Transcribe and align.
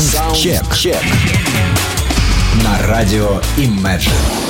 Саундчек. 0.00 0.96
На 2.64 2.78
радио 2.86 3.40
Imagine. 3.56 4.47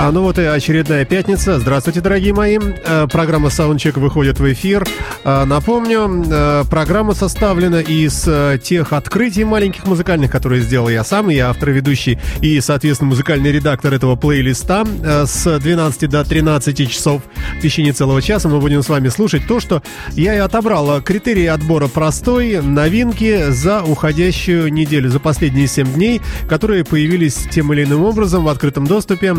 А 0.00 0.12
ну 0.12 0.22
вот 0.22 0.38
и 0.38 0.42
очередная 0.42 1.04
пятница. 1.04 1.58
Здравствуйте, 1.58 2.00
дорогие 2.00 2.32
мои. 2.32 2.56
Э, 2.86 3.08
программа 3.10 3.48
Soundcheck 3.48 3.98
выходит 3.98 4.38
в 4.38 4.52
эфир. 4.52 4.86
Э, 5.24 5.44
напомню, 5.44 6.24
э, 6.24 6.64
программа 6.70 7.14
составлена 7.14 7.80
из 7.80 8.28
тех 8.62 8.92
открытий 8.92 9.42
маленьких 9.42 9.88
музыкальных, 9.88 10.30
которые 10.30 10.62
сделал 10.62 10.88
я 10.88 11.02
сам. 11.02 11.30
Я 11.30 11.50
автор, 11.50 11.70
ведущий 11.70 12.16
и, 12.40 12.60
соответственно, 12.60 13.10
музыкальный 13.10 13.50
редактор 13.50 13.92
этого 13.92 14.14
плейлиста. 14.14 14.86
С 15.26 15.58
12 15.58 16.08
до 16.08 16.24
13 16.24 16.88
часов 16.88 17.22
в 17.58 17.60
течение 17.60 17.92
целого 17.92 18.22
часа 18.22 18.48
мы 18.48 18.60
будем 18.60 18.84
с 18.84 18.88
вами 18.88 19.08
слушать 19.08 19.48
то, 19.48 19.58
что 19.58 19.82
я 20.12 20.32
и 20.36 20.38
отобрал. 20.38 21.02
Критерии 21.02 21.46
отбора 21.46 21.88
простой, 21.88 22.62
новинки 22.62 23.50
за 23.50 23.82
уходящую 23.82 24.72
неделю, 24.72 25.10
за 25.10 25.18
последние 25.18 25.66
7 25.66 25.92
дней, 25.92 26.20
которые 26.48 26.84
появились 26.84 27.48
тем 27.50 27.72
или 27.72 27.82
иным 27.82 28.04
образом 28.04 28.44
в 28.44 28.48
открытом 28.48 28.86
доступе. 28.86 29.34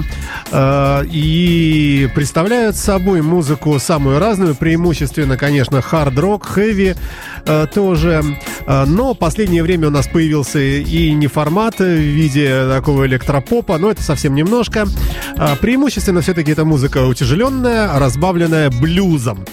Э, 0.52 1.03
и 1.05 2.09
представляют 2.16 2.76
собой 2.76 3.21
музыку 3.21 3.77
самую 3.80 4.20
разную, 4.20 4.55
преимущественно, 4.55 5.38
конечно, 5.38 5.81
хард-рок, 5.81 6.45
хэви 6.45 6.95
э, 7.45 7.67
тоже. 7.73 8.23
Э, 8.66 8.85
но 8.85 9.13
последнее 9.13 9.63
время 9.63 9.88
у 9.88 9.91
нас 9.91 10.08
появился 10.08 10.59
и 10.59 11.12
не 11.12 11.27
формат 11.27 11.80
в 11.80 11.84
виде 11.84 12.67
такого 12.67 13.05
электропопа, 13.05 13.77
но 13.77 13.91
это 13.91 14.02
совсем 14.02 14.35
немножко. 14.35 14.88
Преимущественно 15.62 16.22
все-таки 16.22 16.52
это 16.52 16.66
музыка 16.66 17.05
утяжеленная, 17.05 17.97
разбавленная 17.97 18.70
блюзом. 18.70 19.45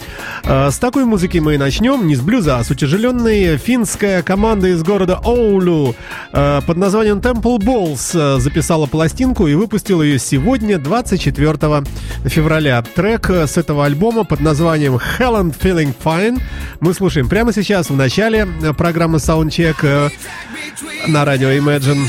С 0.45 0.79
такой 0.79 1.05
музыки 1.05 1.39
мы 1.39 1.55
и 1.55 1.59
начнем, 1.59 2.07
не 2.07 2.17
с 2.17 2.21
блюза, 2.21 2.59
а 2.59 2.65
с 2.65 2.71
утяжеленной. 2.71 3.57
Финская 3.57 4.23
команда 4.23 4.69
из 4.69 4.83
города 4.83 5.21
Оулу 5.23 5.95
под 6.33 6.77
названием 6.77 7.19
Temple 7.19 7.59
Balls 7.59 8.41
записала 8.41 8.87
пластинку 8.87 9.47
и 9.47 9.55
выпустила 9.55 10.03
ее 10.03 10.19
сегодня, 10.19 10.79
24 10.87 11.85
февраля. 12.27 12.81
Трек 12.83 13.29
с 13.29 13.57
этого 13.57 13.85
альбома 13.85 14.23
под 14.23 14.39
названием 14.41 14.95
Helen 14.95 15.53
Feeling 15.59 15.93
Fine 16.05 16.41
мы 16.79 16.95
слушаем 16.95 17.29
прямо 17.29 17.53
сейчас 17.53 17.91
в 17.91 17.97
начале 17.97 18.47
программы 18.79 19.19
Soundcheck 19.19 19.77
э, 19.83 20.11
на 21.09 21.25
радио 21.25 21.49
Imagine. 21.49 22.07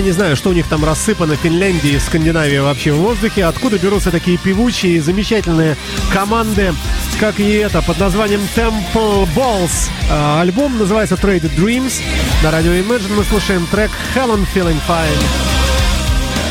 Я 0.00 0.06
не 0.06 0.12
знаю, 0.12 0.34
что 0.34 0.48
у 0.48 0.54
них 0.54 0.66
там 0.66 0.82
рассыпано 0.82 1.36
в 1.36 1.40
Финляндии, 1.40 1.98
Скандинавии 1.98 2.56
вообще 2.56 2.90
в 2.90 2.96
воздухе, 2.96 3.44
откуда 3.44 3.76
берутся 3.76 4.10
такие 4.10 4.38
певучие 4.38 4.94
и 4.94 4.98
замечательные 4.98 5.76
команды, 6.10 6.72
как 7.18 7.38
и 7.38 7.52
это, 7.56 7.82
под 7.82 7.98
названием 7.98 8.40
Temple 8.56 9.28
Balls. 9.36 9.90
А, 10.10 10.40
альбом 10.40 10.78
называется 10.78 11.16
Traded 11.16 11.54
Dreams. 11.54 12.00
На 12.42 12.50
радио 12.50 12.72
Imagine 12.72 13.14
мы 13.14 13.24
слушаем 13.24 13.66
трек 13.70 13.90
Helen 14.14 14.46
Feeling 14.54 14.80
Fine. 14.88 15.59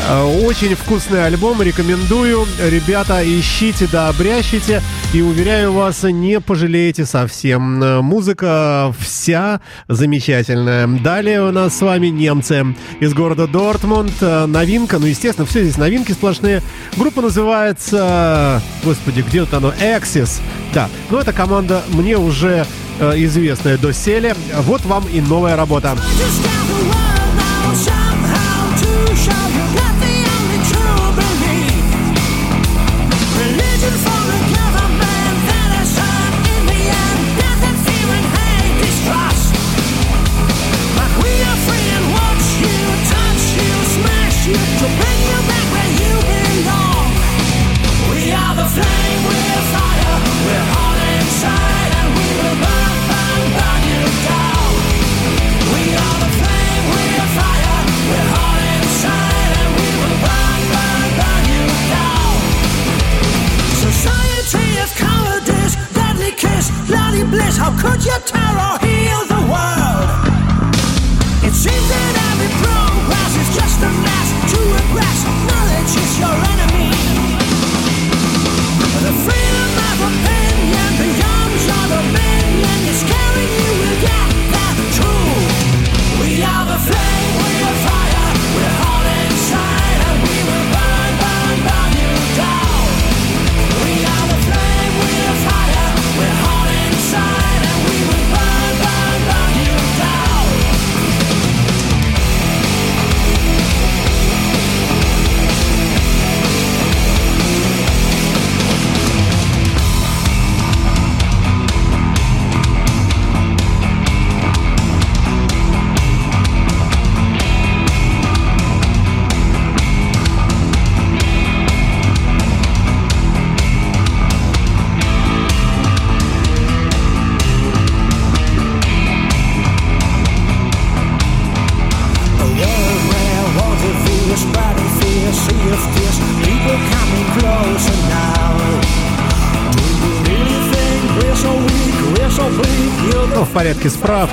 Э, 0.08 0.22
очень 0.44 0.74
вкусный 0.74 1.26
альбом, 1.26 1.62
рекомендую. 1.62 2.46
Ребята, 2.60 3.22
ищите 3.24 3.88
да 3.90 4.08
обрящите. 4.08 4.82
И 5.12 5.20
уверяю 5.22 5.72
вас, 5.72 6.02
не 6.02 6.40
пожалеете 6.40 7.04
совсем. 7.06 7.82
Э, 7.82 8.00
музыка 8.00 8.94
вся 8.98 9.60
замечательная. 9.88 10.86
Далее 10.86 11.42
у 11.42 11.52
нас 11.52 11.76
с 11.76 11.80
вами 11.80 12.08
немцы 12.08 12.74
из 13.00 13.12
города 13.14 13.46
Дортмунд. 13.46 14.12
Э, 14.20 14.46
новинка, 14.46 14.98
ну, 14.98 15.06
естественно, 15.06 15.46
все 15.46 15.62
здесь 15.62 15.76
новинки 15.76 16.12
сплошные. 16.12 16.62
Группа 16.96 17.22
называется... 17.22 18.62
Господи, 18.84 19.22
где 19.26 19.40
тут 19.40 19.54
оно? 19.54 19.72
Axis. 19.80 20.40
Да, 20.72 20.88
но 21.10 21.16
ну, 21.16 21.22
эта 21.22 21.32
команда 21.32 21.82
мне 21.88 22.16
уже 22.16 22.66
известная 23.00 23.78
доселе. 23.78 24.34
Вот 24.58 24.84
вам 24.84 25.04
и 25.10 25.20
новая 25.20 25.56
работа. 25.56 25.96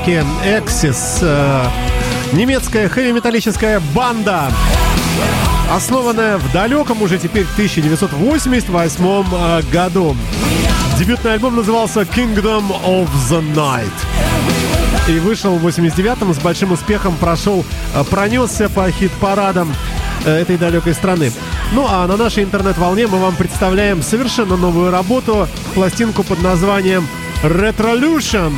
Справки. 0.08 0.26
Exis. 0.46 1.20
Э, 1.22 1.68
немецкая 2.34 2.90
хэви-металлическая 2.90 3.82
банда. 3.94 4.52
Основанная 5.72 6.38
в 6.38 6.52
далеком 6.54 7.02
уже 7.02 7.18
теперь 7.18 7.46
1988 7.54 9.26
э, 9.32 9.62
году. 9.72 10.16
Дебютный 10.98 11.34
альбом 11.34 11.56
назывался 11.56 12.02
Kingdom 12.02 12.64
of 12.86 13.08
the 13.30 13.44
Night. 13.54 13.92
И 15.08 15.20
вышел 15.20 15.56
в 15.58 15.66
89-м, 15.66 16.34
с 16.34 16.40
большим 16.40 16.72
успехом 16.72 17.16
прошел, 17.18 17.66
э, 17.94 18.04
пронесся 18.10 18.70
по 18.70 18.90
хит-парадам 18.90 19.74
этой 20.26 20.58
далекой 20.58 20.94
страны. 20.94 21.32
Ну 21.74 21.86
а 21.88 22.06
на 22.08 22.18
нашей 22.18 22.44
интернет-волне 22.44 23.08
мы 23.08 23.20
вам 23.20 23.36
представляем 23.36 24.02
совершенно 24.02 24.58
новую 24.58 24.92
работу, 24.92 25.48
пластинку 25.74 26.24
под 26.24 26.42
названием 26.42 27.08
Retrolution. 27.44 28.54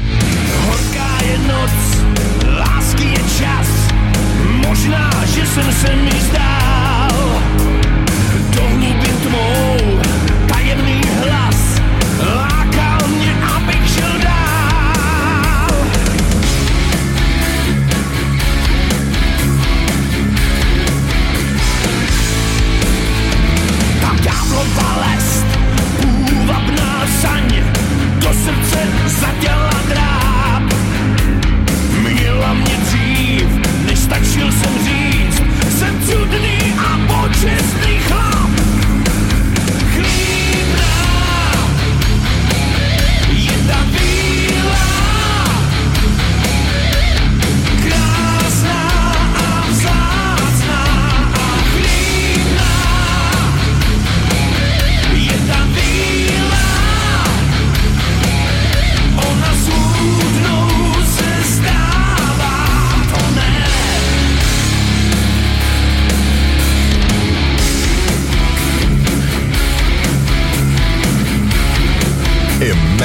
Možná, 4.67 5.11
že 5.35 5.47
jsem 5.47 6.58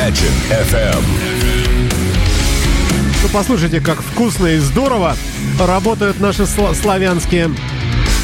Imagine 0.04 0.34
FM. 0.50 1.02
Ну, 3.22 3.30
послушайте, 3.32 3.80
как 3.80 4.02
вкусно 4.02 4.48
и 4.48 4.58
здорово 4.58 5.16
работают 5.58 6.20
наши 6.20 6.42
сла- 6.42 6.76
славянские... 6.76 7.50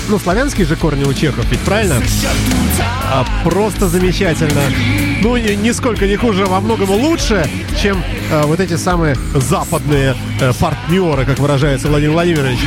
Ну, 0.09 0.19
славянские 0.19 0.67
же 0.67 0.75
корни 0.75 1.05
у 1.05 1.13
чехов, 1.13 1.45
ведь 1.49 1.61
правильно? 1.61 2.01
А, 3.13 3.25
просто 3.45 3.87
замечательно. 3.87 4.61
Ну, 5.21 5.37
ни- 5.37 5.53
нисколько 5.55 6.05
не 6.05 6.17
хуже, 6.17 6.43
а 6.43 6.47
во 6.47 6.59
многом 6.59 6.89
лучше, 6.89 7.49
чем 7.81 8.03
а, 8.29 8.45
вот 8.45 8.59
эти 8.59 8.75
самые 8.75 9.15
западные 9.35 10.17
э, 10.41 10.51
партнеры, 10.59 11.23
как 11.23 11.39
выражается 11.39 11.87
Владимир 11.87 12.11
Владимирович. 12.11 12.59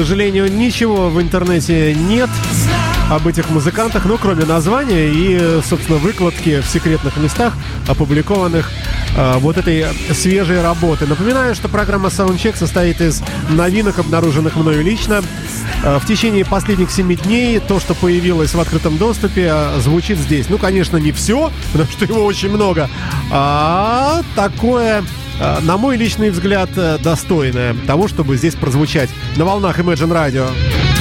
Сожалению, 0.00 0.50
ничего 0.50 1.10
в 1.10 1.20
интернете 1.20 1.94
нет 1.94 2.30
об 3.10 3.26
этих 3.26 3.50
музыкантах, 3.50 4.06
ну, 4.06 4.16
кроме 4.16 4.46
названия 4.46 5.10
и, 5.12 5.60
собственно, 5.62 5.98
выкладки 5.98 6.60
в 6.60 6.66
секретных 6.66 7.18
местах, 7.18 7.52
опубликованных 7.86 8.70
э, 9.14 9.34
вот 9.38 9.58
этой 9.58 9.84
свежей 10.14 10.62
работы. 10.62 11.06
Напоминаю, 11.06 11.54
что 11.54 11.68
программа 11.68 12.08
Soundcheck 12.08 12.56
состоит 12.56 13.02
из 13.02 13.22
новинок, 13.50 13.98
обнаруженных 13.98 14.56
мною 14.56 14.82
лично. 14.82 15.22
Э, 15.84 15.98
в 15.98 16.06
течение 16.06 16.46
последних 16.46 16.90
семи 16.90 17.16
дней 17.16 17.58
то, 17.58 17.78
что 17.78 17.94
появилось 17.94 18.54
в 18.54 18.60
открытом 18.60 18.96
доступе, 18.96 19.50
э, 19.52 19.80
звучит 19.80 20.16
здесь. 20.16 20.48
Ну, 20.48 20.56
конечно, 20.56 20.96
не 20.96 21.12
все, 21.12 21.52
потому 21.72 21.90
что 21.90 22.06
его 22.06 22.24
очень 22.24 22.48
много, 22.48 22.88
а 23.30 24.22
такое 24.34 25.04
на 25.62 25.76
мой 25.76 25.96
личный 25.96 26.30
взгляд, 26.30 26.70
э, 26.76 26.98
достойное 26.98 27.74
того, 27.86 28.08
чтобы 28.08 28.36
здесь 28.36 28.54
прозвучать 28.54 29.10
на 29.36 29.44
волнах 29.44 29.78
Imagine 29.78 30.12
Radio. 30.12 30.99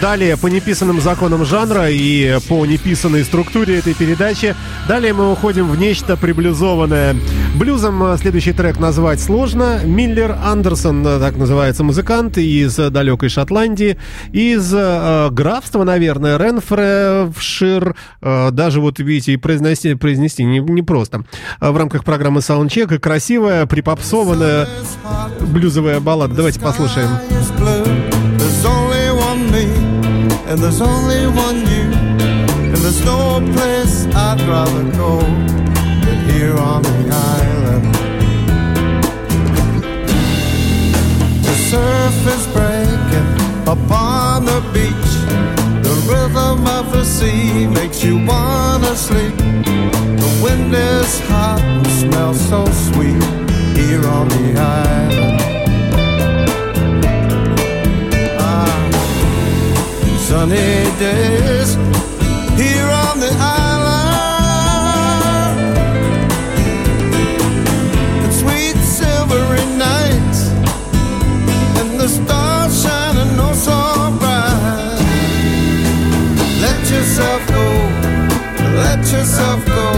Далее, 0.00 0.36
по 0.36 0.46
неписанным 0.48 1.00
законам 1.00 1.44
жанра 1.44 1.88
и 1.90 2.38
по 2.48 2.66
неписанной 2.66 3.24
структуре 3.24 3.78
этой 3.78 3.94
передачи, 3.94 4.54
далее 4.88 5.12
мы 5.12 5.32
уходим 5.32 5.68
в 5.68 5.78
нечто 5.78 6.16
приблизованное. 6.16 7.16
Блюзом 7.54 8.02
э, 8.02 8.16
следующий 8.18 8.52
трек 8.52 8.78
назвать 8.78 9.20
сложно. 9.20 9.80
Миллер 9.84 10.36
Андерсон, 10.44 11.06
э, 11.06 11.18
так 11.18 11.36
называется 11.36 11.84
музыкант, 11.84 12.38
из 12.38 12.76
далекой 12.76 13.28
Шотландии, 13.28 13.98
из 14.32 14.72
э, 14.74 15.28
графства, 15.30 15.84
наверное, 15.84 16.38
Ренфревшир. 16.38 17.96
Э, 18.22 18.50
даже 18.50 18.80
вот, 18.80 18.98
видите, 18.98 19.32
и 19.32 19.36
произнести, 19.36 19.94
произнести 19.94 20.44
не, 20.44 20.60
не 20.60 20.82
просто. 20.82 21.24
В 21.60 21.76
рамках 21.76 22.04
программы 22.04 22.40
Soundcheck 22.40 22.94
и 22.94 22.98
красивая, 22.98 23.66
припопсованная 23.66 24.68
блюзовая 25.40 26.00
баллада. 26.00 26.34
Давайте 26.34 26.60
послушаем. 26.60 27.10
and 30.46 30.60
there's 30.60 30.80
only 30.80 31.26
one 31.26 31.58
you, 31.66 31.90
and 32.70 32.76
there's 32.76 33.04
no 33.04 33.40
place 33.52 34.06
I'd 34.14 34.40
rather 34.42 34.84
go 34.92 35.18
than 36.04 36.30
here 36.30 36.56
on 36.56 36.82
the 36.82 37.10
island. 37.10 37.94
The 41.44 41.54
surf 41.70 42.16
is 42.34 42.46
breaking 42.54 43.30
upon 43.66 44.44
the 44.44 44.60
beach, 44.72 45.12
the 45.82 45.96
rhythm 46.08 46.64
of 46.78 46.92
the 46.92 47.04
sea 47.04 47.66
makes 47.66 48.04
you 48.04 48.24
wanna 48.24 48.94
sleep. 48.94 49.36
The 49.36 50.40
wind 50.42 50.72
is 50.72 51.18
hot 51.28 51.60
and 51.60 51.86
smells 51.88 52.40
so 52.48 52.64
sweet 52.66 53.22
here 53.76 54.06
on 54.06 54.28
the 54.28 54.54
island. 54.56 55.55
Sunny 60.26 60.82
days 60.98 61.76
here 62.58 62.90
on 63.06 63.20
the 63.20 63.30
island. 63.38 64.18
And 68.24 68.32
sweet 68.34 68.76
silvery 68.82 69.64
nights 69.78 70.40
and 71.78 72.00
the 72.00 72.08
stars 72.08 72.82
shining 72.82 73.38
oh 73.38 73.54
so 73.66 73.78
bright. 74.18 74.98
Let 76.60 76.80
yourself 76.90 77.46
go, 77.46 77.66
let 78.82 78.98
yourself 79.14 79.64
go. 79.64 79.88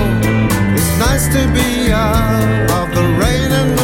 It's 0.76 0.92
nice 0.98 1.26
to 1.28 1.42
be 1.56 1.90
out 1.90 2.70
of 2.80 2.94
the 2.94 3.04
rain 3.22 3.50
and 3.60 3.77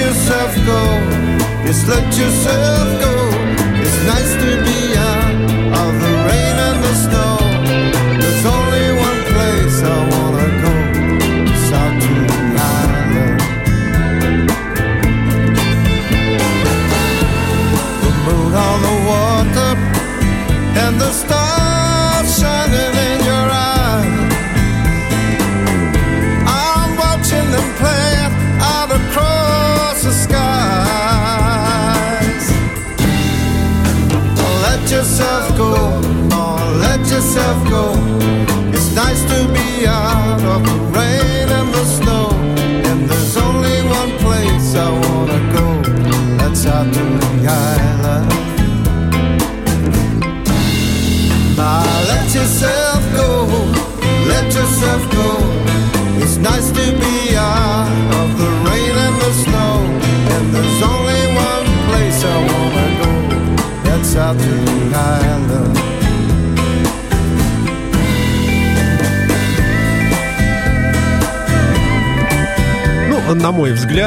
yourself 0.00 0.54
go, 0.64 0.82
just 1.66 1.86
let 1.86 2.06
yourself 2.16 2.88
go. 3.04 3.14
It's 3.84 3.98
nice 4.12 4.32
to 4.42 4.50
be 4.64 4.79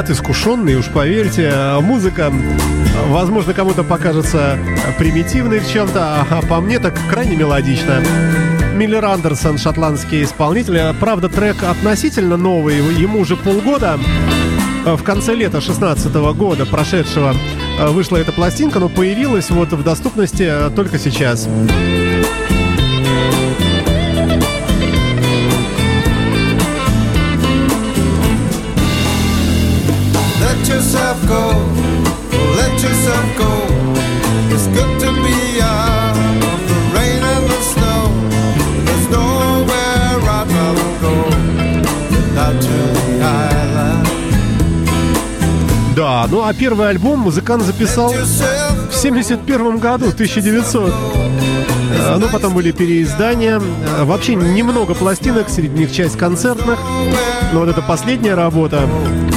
взгляд, 0.04 0.10
искушенный, 0.10 0.76
уж 0.76 0.88
поверьте, 0.88 1.52
э, 1.54 1.80
музыка, 1.80 2.32
возможно, 3.08 3.54
кому-то 3.54 3.84
покажется 3.84 4.58
примитивной 4.98 5.60
в 5.60 5.72
чем-то, 5.72 6.26
а 6.30 6.42
по 6.48 6.60
мне 6.60 6.80
так 6.80 6.94
крайне 7.10 7.36
мелодично. 7.36 8.02
Миллер 8.76 9.06
Андерсон, 9.06 9.58
шотландский 9.58 10.24
исполнитель. 10.24 10.94
Правда, 11.00 11.30
трек 11.30 11.58
относительно 11.64 12.38
новый, 12.38 12.78
ему 12.78 13.20
уже 13.20 13.36
полгода. 13.36 14.00
В 14.86 15.04
конце 15.04 15.36
лета 15.36 15.62
16 15.62 16.14
года 16.36 16.66
прошедшего 16.66 17.34
э, 17.80 17.88
вышла 17.88 18.18
эта 18.18 18.32
пластинка, 18.32 18.80
но 18.80 18.90
появилась 18.90 19.50
вот 19.50 19.72
в 19.72 19.84
доступности 19.84 20.52
только 20.76 21.00
сейчас. 21.00 21.48
Go, 31.28 31.83
а 46.54 46.60
первый 46.60 46.90
альбом 46.90 47.20
музыкант 47.20 47.64
записал 47.64 48.14
в 48.14 48.94
71 48.96 49.78
году, 49.80 50.10
1900. 50.10 50.94
Э, 51.96 52.18
Ну, 52.20 52.28
потом 52.32 52.54
были 52.54 52.72
переиздания. 52.72 53.60
Э, 53.60 54.04
Вообще 54.04 54.36
немного 54.36 54.94
пластинок, 54.94 55.50
среди 55.50 55.70
них 55.80 55.92
часть 55.92 56.18
концертных. 56.18 56.80
Но 57.54 57.60
вот 57.62 57.70
эта 57.70 57.82
последняя 57.82 58.36
работа 58.36 58.88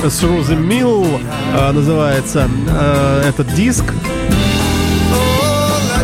с 0.05 0.23
Рози 0.23 0.55
Милл 0.55 1.07
э, 1.55 1.73
называется 1.73 2.49
этот 3.27 3.53
диск. 3.55 3.85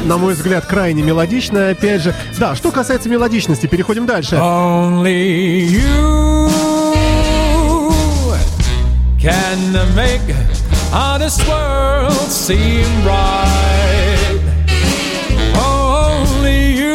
На 0.04 0.16
мой 0.18 0.34
взгляд, 0.34 0.66
крайне 0.66 1.02
мелодичная, 1.02 1.72
опять 1.72 2.02
же. 2.02 2.14
Да, 2.38 2.54
что 2.56 2.70
касается 2.72 3.08
мелодичности, 3.08 3.66
переходим 3.66 4.04
дальше. 4.06 4.34
Only 4.36 5.68
you 5.68 6.62
can 9.20 9.72
make 9.94 10.34
all 10.92 11.18
this 11.18 11.38
world 11.48 12.12
seem 12.30 12.86
right. 13.04 14.40
Only 15.56 16.72
you 16.72 16.94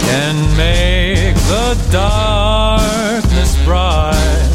can 0.00 0.36
make 0.56 1.34
the 1.52 1.76
darkness 1.92 3.62
bright. 3.64 4.48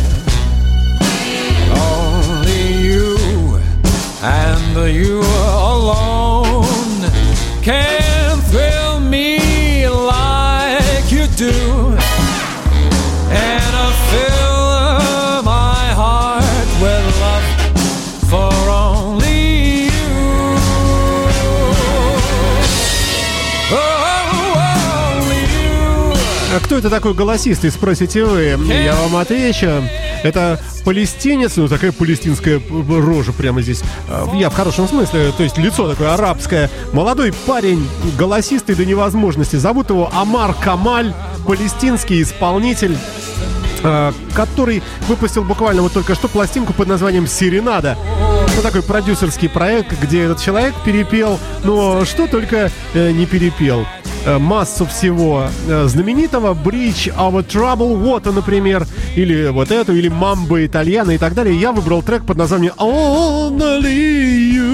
Only 1.78 2.64
you 2.88 3.60
and 4.24 4.96
you 4.96 5.43
кто 26.74 26.80
это 26.80 26.90
такой 26.90 27.14
голосистый, 27.14 27.70
спросите 27.70 28.26
вы? 28.26 28.58
Я 28.68 28.96
вам 28.96 29.16
отвечу. 29.18 29.84
Это 30.24 30.60
палестинец, 30.84 31.56
ну 31.58 31.68
такая 31.68 31.92
палестинская 31.92 32.60
рожа 32.90 33.32
прямо 33.32 33.62
здесь. 33.62 33.84
А, 34.10 34.28
Я 34.36 34.50
в 34.50 34.56
хорошем 34.56 34.88
смысле, 34.88 35.32
то 35.38 35.44
есть 35.44 35.56
лицо 35.60 35.88
такое 35.88 36.16
арабское. 36.16 36.72
Молодой 36.92 37.32
парень, 37.46 37.88
голосистый 38.18 38.74
до 38.74 38.86
невозможности. 38.86 39.56
Зовут 39.56 39.92
его 39.92 40.10
Амар 40.16 40.56
Камаль, 40.56 41.14
палестинский 41.46 42.24
исполнитель 42.24 42.98
э, 43.84 44.12
который 44.34 44.82
выпустил 45.08 45.44
буквально 45.44 45.84
вот 45.84 45.94
только 45.94 46.16
что 46.16 46.28
пластинку 46.28 46.74
под 46.74 46.88
названием 46.88 47.28
«Серенада». 47.28 48.00
Ну, 48.56 48.62
такой 48.64 48.82
продюсерский 48.82 49.48
проект, 49.48 49.94
где 50.02 50.24
этот 50.24 50.42
человек 50.42 50.74
перепел, 50.84 51.40
но 51.64 52.04
что 52.04 52.26
только 52.26 52.72
э, 52.96 53.12
не 53.12 53.28
перепел. 53.28 53.86
Э, 54.26 54.38
массу 54.38 54.86
всего 54.86 55.50
э, 55.68 55.88
знаменитого 55.88 56.54
Bridge 56.54 57.14
Our 57.18 57.46
Trouble 57.46 58.02
Water, 58.02 58.32
например, 58.32 58.88
или 59.18 59.50
вот 59.50 59.70
эту, 59.70 59.94
или 59.94 60.08
Мамба 60.08 60.66
Итальяна 60.66 61.12
и 61.12 61.18
так 61.18 61.34
далее. 61.34 61.60
Я 61.60 61.74
выбрал 61.74 62.02
трек 62.02 62.26
под 62.26 62.38
названием 62.38 62.74
Only 62.78 64.54
You. 64.54 64.73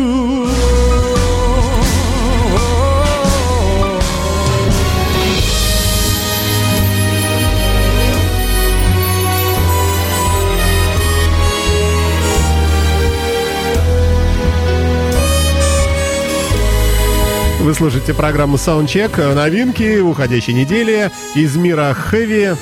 Вы 17.70 17.76
слушаете 17.76 18.16
программу 18.16 18.56
Soundcheck. 18.56 19.36
Новинки 19.36 20.00
уходящей 20.00 20.54
недели 20.54 21.12
из 21.36 21.56
мира 21.56 21.94
хэви, 21.94 22.56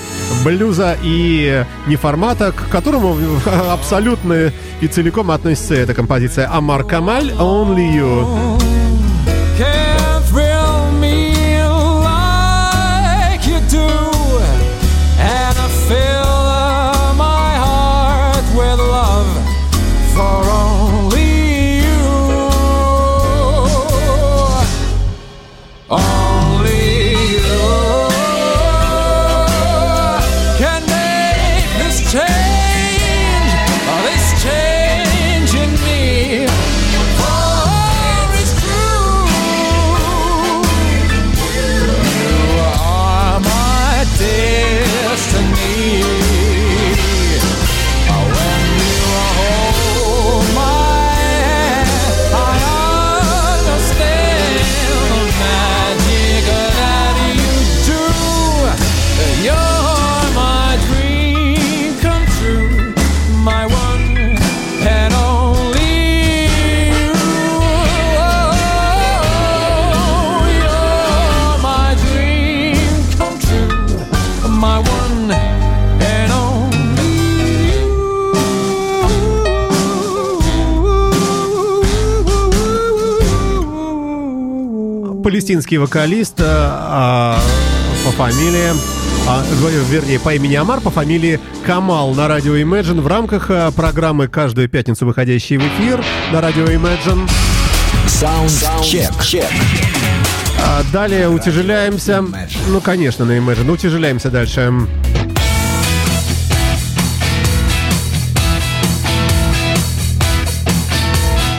блюза 0.43 0.97
и 1.01 1.63
неформата, 1.87 2.51
к 2.51 2.67
которому 2.67 3.15
абсолютно 3.71 4.51
и 4.81 4.87
целиком 4.87 5.31
относится 5.31 5.75
эта 5.75 5.93
композиция 5.93 6.53
Амар 6.53 6.83
Камаль 6.83 7.31
«Only 7.31 7.89
You». 7.95 9.86
Палестинский 85.37 85.77
вокалист 85.77 86.39
а, 86.39 87.37
а, 87.37 87.39
по 88.03 88.09
фамилии, 88.09 88.71
а, 89.27 89.43
вернее, 89.87 90.19
по 90.19 90.33
имени 90.33 90.55
Амар, 90.55 90.81
по 90.81 90.89
фамилии 90.89 91.39
Камал 91.63 92.15
на 92.15 92.27
радио 92.27 92.55
Imagine 92.55 93.01
в 93.01 93.05
рамках 93.05 93.51
а, 93.51 93.69
программы 93.69 94.27
каждую 94.27 94.67
пятницу 94.67 95.05
выходящей 95.05 95.57
в 95.57 95.61
эфир 95.61 96.03
на 96.33 96.41
радио 96.41 96.65
Imagine. 96.65 97.29
Саундчек. 98.07 99.11
А 100.59 100.81
далее 100.91 101.29
утяжеляемся. 101.29 102.25
Ну, 102.69 102.81
конечно, 102.81 103.23
на 103.23 103.37
Imagine. 103.37 103.69
Утяжеляемся 103.69 104.31
дальше. 104.31 104.73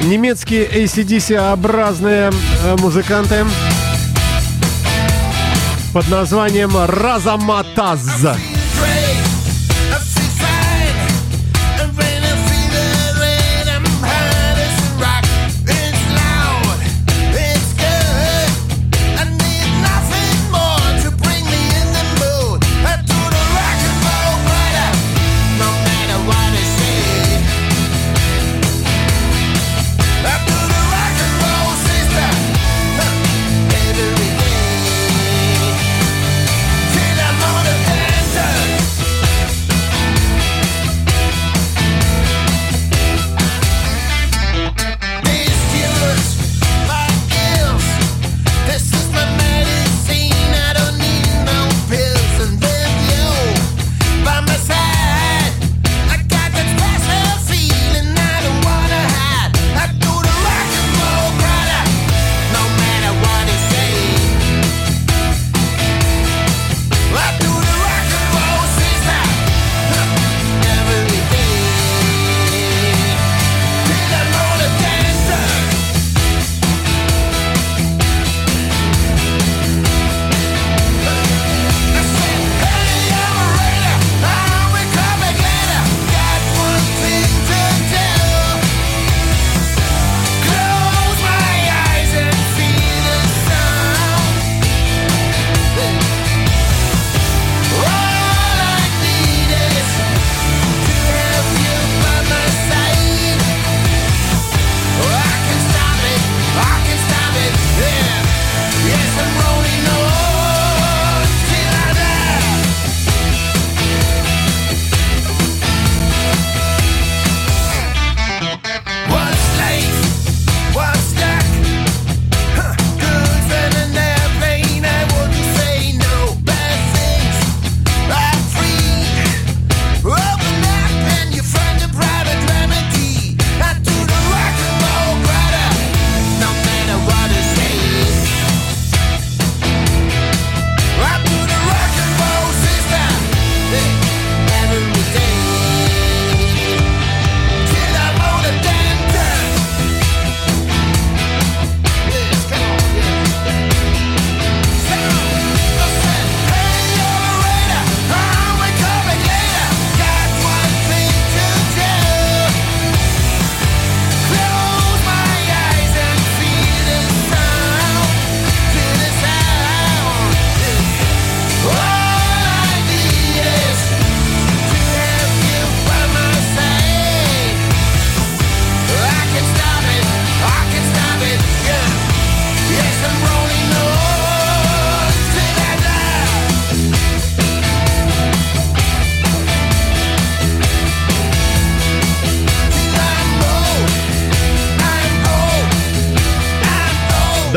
Немецкие 0.08 0.64
ACDC-образные 0.64 2.30
э, 2.64 2.76
музыканты 2.78 3.44
под 5.92 6.08
названием 6.08 6.72
Разаматаз. 6.74 8.57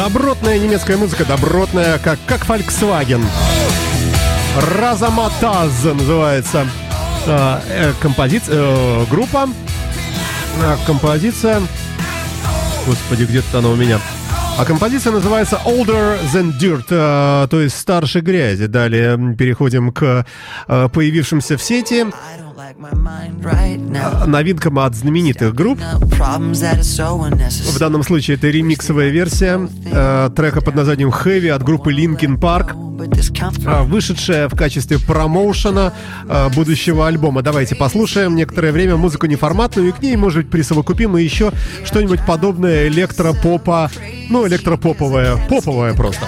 Добротная 0.04 0.58
немецкая 0.58 0.98
музыка, 0.98 1.26
добротная, 1.26 2.00
как, 2.00 2.18
как 2.26 2.42
Volkswagen. 2.46 3.24
Разаматаз 4.76 5.84
называется 5.84 6.66
э, 7.28 7.60
э, 7.70 7.94
композиция, 8.02 8.56
э, 8.58 9.06
группа, 9.12 9.48
э, 10.60 10.78
композиция, 10.88 11.62
господи, 12.88 13.26
где-то 13.26 13.60
она 13.60 13.70
у 13.70 13.76
меня. 13.76 14.00
А 14.58 14.66
композиция 14.66 15.14
называется 15.14 15.62
Older 15.66 16.20
Than 16.34 16.52
Dirt, 16.60 16.86
э, 16.90 17.48
то 17.48 17.62
есть 17.62 17.78
старше 17.78 18.22
грязи. 18.22 18.66
Далее 18.66 19.36
переходим 19.36 19.92
к 19.92 20.26
э, 20.68 20.90
появившимся 20.92 21.58
в 21.58 21.62
сети 21.62 22.08
новинкам 24.28 24.80
от 24.80 24.95
знаменитых 24.95 25.54
групп. 25.54 25.80
В 27.71 27.80
данном 27.80 28.04
случае 28.04 28.38
это 28.38 28.50
ремиксовая 28.50 29.10
версия 29.10 29.67
э, 29.86 30.30
трека 30.36 30.62
под 30.62 30.76
названием 30.76 31.10
Heavy 31.10 31.50
от 31.50 31.63
группы 31.63 31.93
Linkin 31.93 32.38
Park, 32.39 32.76
э, 33.65 33.84
вышедшая 33.84 34.47
в 34.47 34.56
качестве 34.56 35.00
промоушена 35.00 35.93
э, 36.28 36.50
будущего 36.56 37.08
альбома. 37.08 37.41
Давайте 37.41 37.76
послушаем 37.76 38.36
некоторое 38.36 38.71
время 38.71 38.95
музыку 38.97 39.26
неформатную, 39.26 39.89
и 39.89 39.91
к 39.91 40.02
ней, 40.02 40.15
может 40.15 40.43
быть, 40.43 40.50
присовокупим 40.50 41.17
и 41.17 41.24
еще 41.24 41.52
что-нибудь 41.84 42.26
подобное 42.26 42.88
электропопа, 42.88 43.89
ну, 44.30 44.47
электропоповое, 44.47 45.38
поповое 45.50 45.93
просто. 45.93 46.26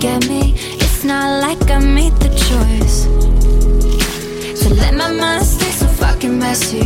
Get 0.00 0.26
me. 0.28 0.54
It's 0.56 1.04
not 1.04 1.42
like 1.42 1.70
I 1.70 1.78
made 1.78 2.14
the 2.14 2.30
choice 2.30 3.29
let 4.80 4.94
my 4.94 5.10
mind 5.12 5.44
stay 5.44 5.70
so 5.70 5.86
fucking 5.86 6.38
messy. 6.38 6.82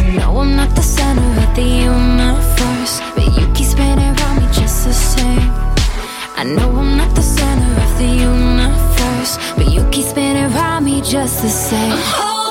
I 0.00 0.02
know 0.16 0.38
I'm 0.38 0.56
not 0.56 0.74
the 0.74 0.82
center 0.82 1.28
of 1.44 1.54
the 1.54 1.62
universe, 1.62 2.94
but 3.14 3.26
you 3.36 3.46
keep 3.54 3.66
spinning 3.66 4.12
around 4.14 4.36
me 4.40 4.48
just 4.52 4.84
the 4.86 4.92
same. 4.92 5.50
I 6.40 6.44
know 6.44 6.70
I'm 6.80 6.96
not 6.96 7.14
the 7.14 7.22
center 7.22 7.72
of 7.84 7.98
the 7.98 8.10
universe, 8.32 9.38
but 9.56 9.68
you 9.74 9.82
keep 9.90 10.06
spinning 10.06 10.52
around 10.52 10.84
me 10.84 11.00
just 11.00 11.42
the 11.42 11.48
same. 11.48 11.92
I'm 11.92 12.45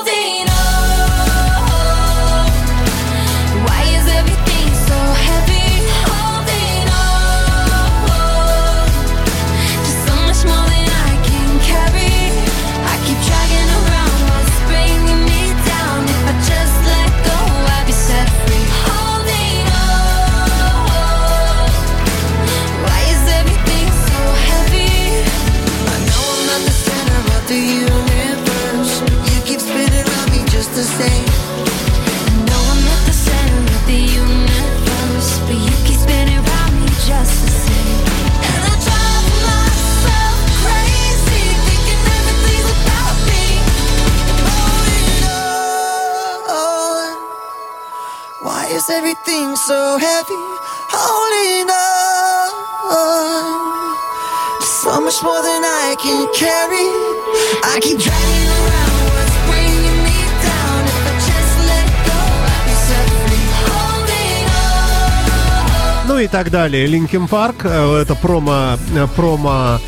Ну 66.08 66.18
и 66.18 66.28
так 66.28 66.50
далее. 66.50 66.86
Linkin 66.86 67.28
Park, 67.28 67.56
э, 67.64 68.02
это 68.02 68.14
промо, 68.14 68.78
э, 68.94 69.06
промо, 69.14 69.78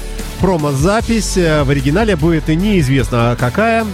промо-запись. 0.40 1.36
Э, 1.36 1.62
В 1.62 1.70
оригинале 1.70 2.16
будет 2.16 2.48
и 2.48 2.56
неизвестно 2.56 3.36
какая. 3.38 3.86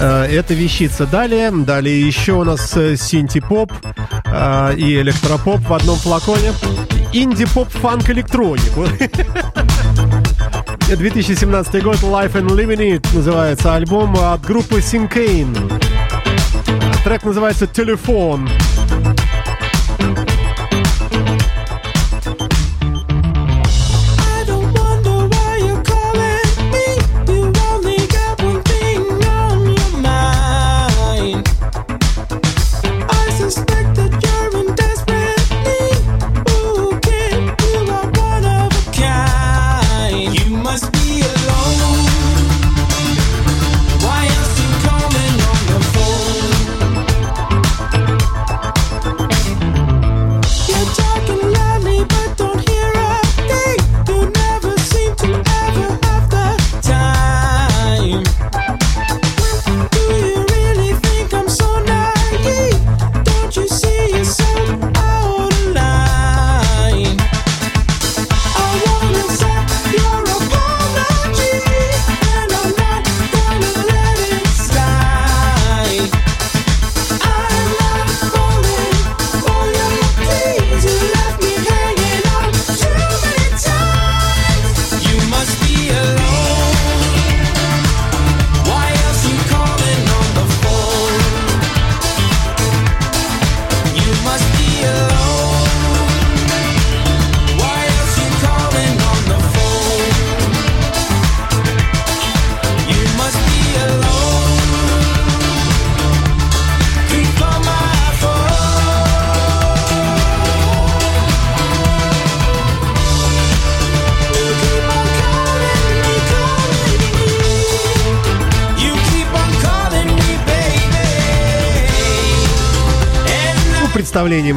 Это 0.00 0.54
вещица 0.54 1.06
далее. 1.06 1.50
Далее 1.50 2.00
еще 2.06 2.34
у 2.34 2.44
нас 2.44 2.70
синти-поп 2.70 3.72
и 4.76 4.94
электропоп 5.00 5.60
в 5.60 5.74
одном 5.74 5.96
флаконе. 5.98 6.52
Инди-поп, 7.12 7.68
фанк, 7.68 8.08
электроник. 8.08 8.70
Вот. 10.88 10.98
2017 10.98 11.82
год 11.82 11.96
Life 11.96 12.32
and 12.32 12.48
Living 12.48 12.96
It 12.96 13.14
называется 13.14 13.74
альбом 13.74 14.16
от 14.16 14.40
группы 14.40 14.78
Syncane. 14.78 15.54
Трек 17.04 17.24
называется 17.24 17.66
«Телефон». 17.66 18.48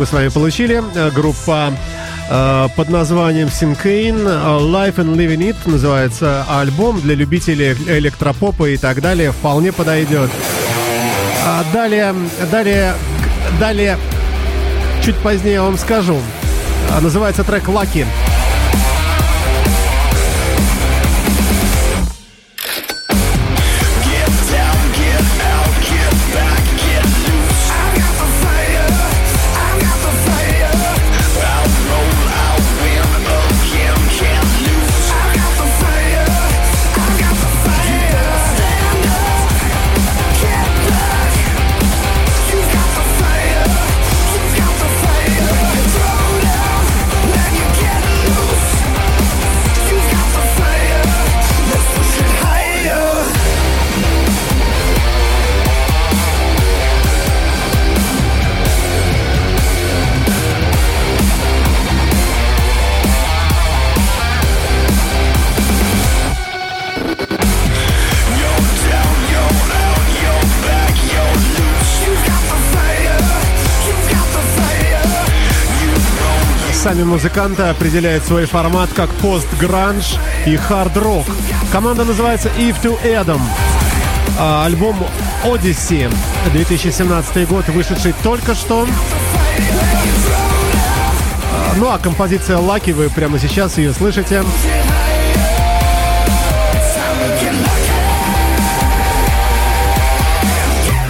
Мы 0.01 0.07
с 0.07 0.13
вами 0.13 0.29
получили. 0.29 0.81
Э, 0.95 1.11
Группа 1.11 1.71
э, 2.27 2.67
под 2.75 2.89
названием 2.89 3.49
Syncane 3.49 4.23
Life 4.59 4.95
and 4.95 5.15
Living 5.15 5.47
It 5.51 5.57
называется 5.65 6.43
альбом 6.49 6.99
для 7.01 7.13
любителей 7.13 7.73
электропопа 7.73 8.67
и 8.69 8.77
так 8.77 8.99
далее. 8.99 9.31
Вполне 9.31 9.71
подойдет. 9.71 10.31
А 11.45 11.63
далее, 11.71 12.15
далее, 12.51 12.95
далее, 13.59 13.97
чуть 15.05 15.17
позднее 15.17 15.61
вам 15.61 15.77
скажу. 15.77 16.17
А, 16.89 16.99
Называется 16.99 17.43
трек 17.43 17.67
Lucky. 17.67 18.03
Сами 77.21 77.29
музыканты 77.29 77.63
определяют 77.63 78.23
свой 78.23 78.45
формат 78.45 78.89
как 78.95 79.09
пост-гранж 79.15 80.17
и 80.47 80.55
хард-рок. 80.55 81.25
Команда 81.71 82.03
называется 82.03 82.49
Eve 82.57 82.81
to 82.81 82.99
Adam. 83.03 83.39
А, 84.39 84.65
Альбом 84.65 84.95
Odyssey 85.43 86.11
2017 86.51 87.47
год, 87.47 87.67
вышедший 87.67 88.15
только 88.23 88.55
что. 88.55 88.87
А, 91.53 91.73
Ну 91.77 91.89
а 91.91 91.99
композиция 91.99 92.57
Lucky, 92.57 92.91
вы 92.91 93.09
прямо 93.09 93.37
сейчас 93.37 93.77
ее 93.77 93.93
слышите. 93.93 94.43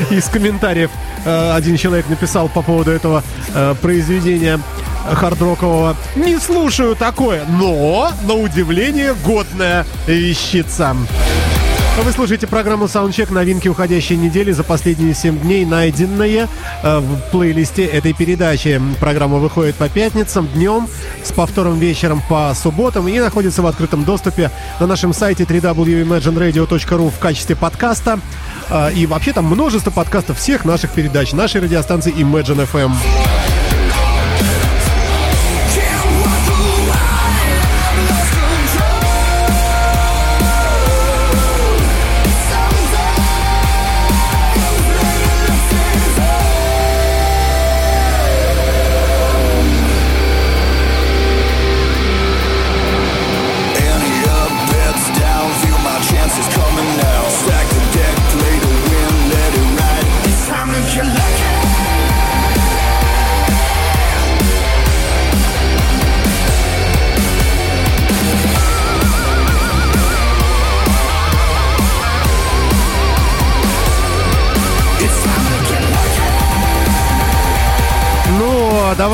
Из 0.10 0.26
комментариев 0.26 0.92
э, 1.24 1.54
один 1.54 1.78
человек 1.78 2.10
написал 2.10 2.50
по 2.50 2.62
поводу 2.62 2.92
этого 2.92 3.24
э, 3.56 3.76
произведения 3.82 4.60
хардрокового. 5.14 5.96
Не 6.16 6.38
слушаю 6.40 6.96
такое, 6.96 7.46
но, 7.46 8.12
на 8.26 8.34
удивление, 8.34 9.14
годная 9.26 9.86
вещица. 10.08 10.96
Вы 12.04 12.12
слушаете 12.14 12.48
программу 12.48 12.86
Soundcheck 12.86 13.34
новинки 13.34 13.68
уходящей 13.68 14.16
недели 14.16 14.52
за 14.54 14.64
последние 14.64 15.14
7 15.14 15.40
дней, 15.40 15.66
найденные 15.66 16.48
э, 16.84 17.00
в 17.00 17.32
плейлисте 17.32 17.84
этой 17.86 18.14
передачи. 18.14 18.82
Программа 19.00 19.38
выходит 19.38 19.76
по 19.76 19.90
пятницам 19.90 20.48
днем, 20.48 20.88
с 21.22 21.32
повтором 21.34 21.78
вечером 21.80 22.24
по 22.28 22.54
субботам 22.56 23.08
и 23.10 23.20
находится 23.20 23.62
в 23.62 23.68
открытом 23.68 24.06
доступе 24.06 24.52
на 24.80 24.88
нашем 24.88 25.14
сайте 25.14 25.44
www.imagineradio.ru 25.44 27.12
в 27.12 27.20
качестве 27.20 27.56
подкаста. 27.58 28.20
Э, 28.70 28.92
И 28.94 29.06
вообще 29.06 29.34
там 29.34 29.46
множество 29.46 29.92
подкастов 29.92 30.40
всех 30.40 30.64
наших 30.64 30.92
передач, 30.92 31.34
нашей 31.34 31.60
радиостанции 31.62 32.14
Imagine 32.14 32.68
FM. 32.72 33.51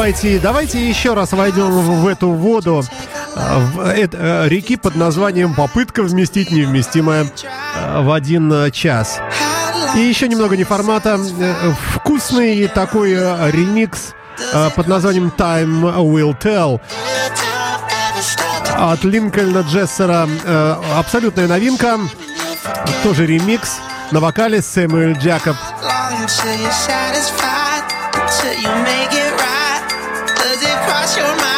Давайте, 0.08 0.40
давайте 0.40 0.88
еще 0.90 1.14
раз 1.16 1.34
войдем 1.34 1.70
в, 1.70 2.08
эту 2.08 2.30
воду 2.32 2.82
э, 3.36 3.60
в 3.60 3.80
эт- 3.82 4.16
э, 4.18 4.48
реки 4.48 4.78
под 4.78 4.96
названием 4.96 5.54
«Попытка 5.54 6.02
вместить 6.02 6.50
невместимое 6.50 7.26
э, 7.76 8.02
в 8.02 8.12
один 8.14 8.52
э, 8.54 8.72
час». 8.72 9.20
И 9.96 10.00
еще 10.00 10.30
немного 10.30 10.56
неформата. 10.56 11.20
Э, 11.40 11.74
Вкусный 11.94 12.68
такой 12.70 13.16
ремикс 13.52 14.14
э, 14.54 14.70
под 14.74 14.88
названием 14.88 15.30
«Time 15.38 15.82
Will 15.98 16.40
Tell» 16.40 16.80
от 18.78 19.04
Линкольна 19.04 19.66
Джессера. 19.70 20.26
Абсолютная 20.96 21.48
новинка. 21.48 22.00
Тоже 23.04 23.26
ремикс. 23.26 23.80
На 24.12 24.22
вокале 24.22 24.62
Сэмюэль 24.62 25.18
Джакоб. 25.18 25.58
till 28.28 28.54
you 28.62 28.70
make 28.84 29.14
it 29.14 29.37
your 31.16 31.26
mind? 31.38 31.57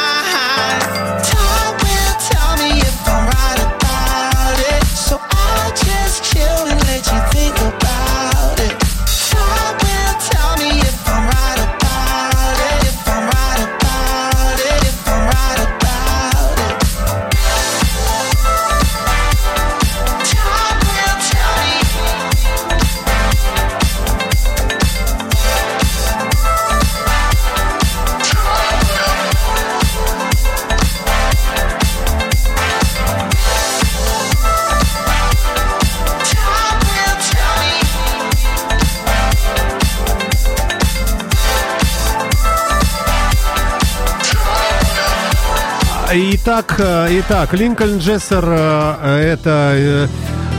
Итак, 46.12 46.74
э, 46.80 47.20
итак, 47.20 47.54
Линкольн 47.54 48.00
Джессер 48.00 48.44
э, 48.44 49.32
это 49.32 49.74
э, 49.76 50.08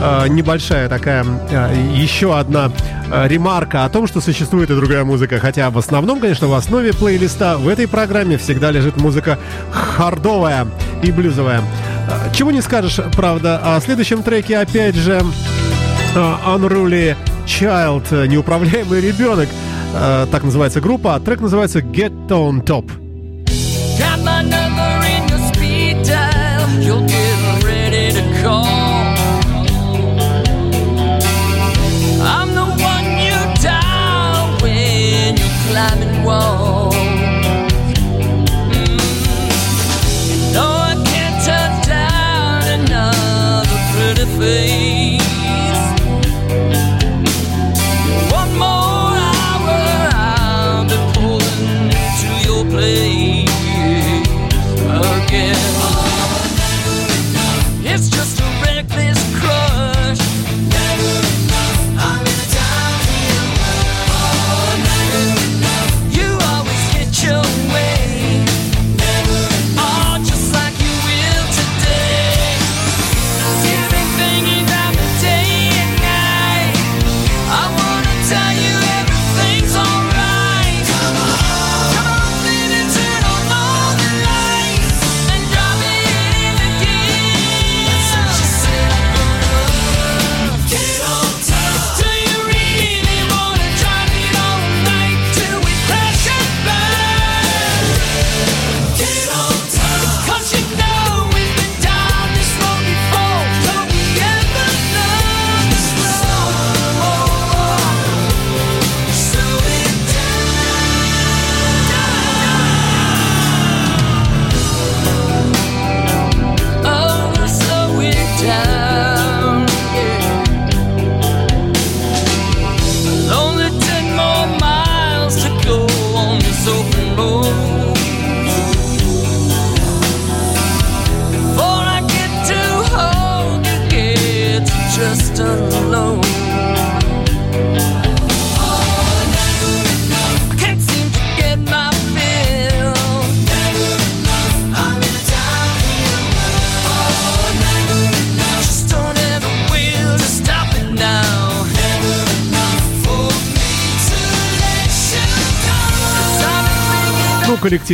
э, 0.01 0.27
небольшая 0.29 0.87
такая 0.87 1.25
еще 1.93 2.39
одна 2.39 2.71
ремарка 3.25 3.83
о 3.83 3.89
том, 3.89 4.07
что 4.07 4.21
существует 4.21 4.69
и 4.69 4.75
другая 4.75 5.03
музыка. 5.03 5.39
Хотя 5.39 5.69
в 5.69 5.77
основном, 5.77 6.21
конечно, 6.21 6.47
в 6.47 6.53
основе 6.53 6.93
плейлиста 6.93 7.57
в 7.57 7.67
этой 7.67 7.85
программе 7.85 8.37
всегда 8.37 8.71
лежит 8.71 8.95
музыка 8.95 9.37
хардовая 9.71 10.67
и 11.03 11.11
блюзовая. 11.11 11.61
Чего 12.33 12.51
не 12.51 12.61
скажешь, 12.61 13.01
правда, 13.17 13.59
о 13.75 13.81
следующем 13.81 14.23
треке 14.23 14.57
опять 14.57 14.95
же 14.95 15.21
Unruly 16.15 17.17
Child, 17.45 18.27
неуправляемый 18.27 19.01
ребенок. 19.01 19.49
Так 20.31 20.43
называется 20.43 20.79
группа, 20.79 21.15
а 21.15 21.19
трек 21.19 21.41
называется 21.41 21.79
Get 21.79 22.29
On 22.29 22.63
Top. 22.63 22.89
You're 26.83 27.05
getting 27.05 27.65
ready 27.65 28.11
to 28.11 28.41
call. 28.41 28.65
I'm 32.25 32.55
the 32.55 32.65
one 32.91 33.05
you 33.25 33.37
dial 33.61 34.57
when 34.61 35.37
you're 35.37 35.57
climbing 35.67 36.23
walls. 36.23 36.90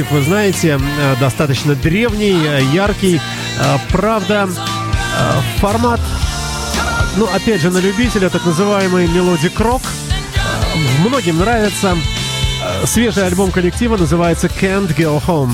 как 0.08 0.20
вы 0.20 0.24
знаете, 0.24 0.80
э, 0.80 1.16
достаточно 1.20 1.76
древний, 1.76 2.32
э, 2.32 2.62
яркий. 2.74 3.20
Э, 3.60 3.78
правда, 3.92 4.50
формат, 5.60 6.00
ну, 7.18 7.26
опять 7.26 7.62
же, 7.62 7.72
на 7.72 7.80
любителя, 7.80 8.30
так 8.30 8.46
называемый 8.46 9.08
melodic 9.08 9.60
rock. 9.60 9.82
Многим 11.00 11.40
нравится. 11.40 11.98
Свежий 12.86 13.26
альбом 13.26 13.52
коллектива 13.52 13.98
называется 13.98 14.48
«Can't 14.48 14.96
Go 14.96 15.22
Home». 15.26 15.52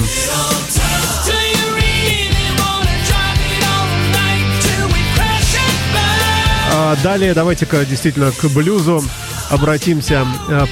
А 6.76 6.96
далее 7.02 7.34
давайте-ка 7.34 7.86
действительно 7.86 8.32
к 8.32 8.46
блюзу 8.50 9.02
обратимся 9.50 10.28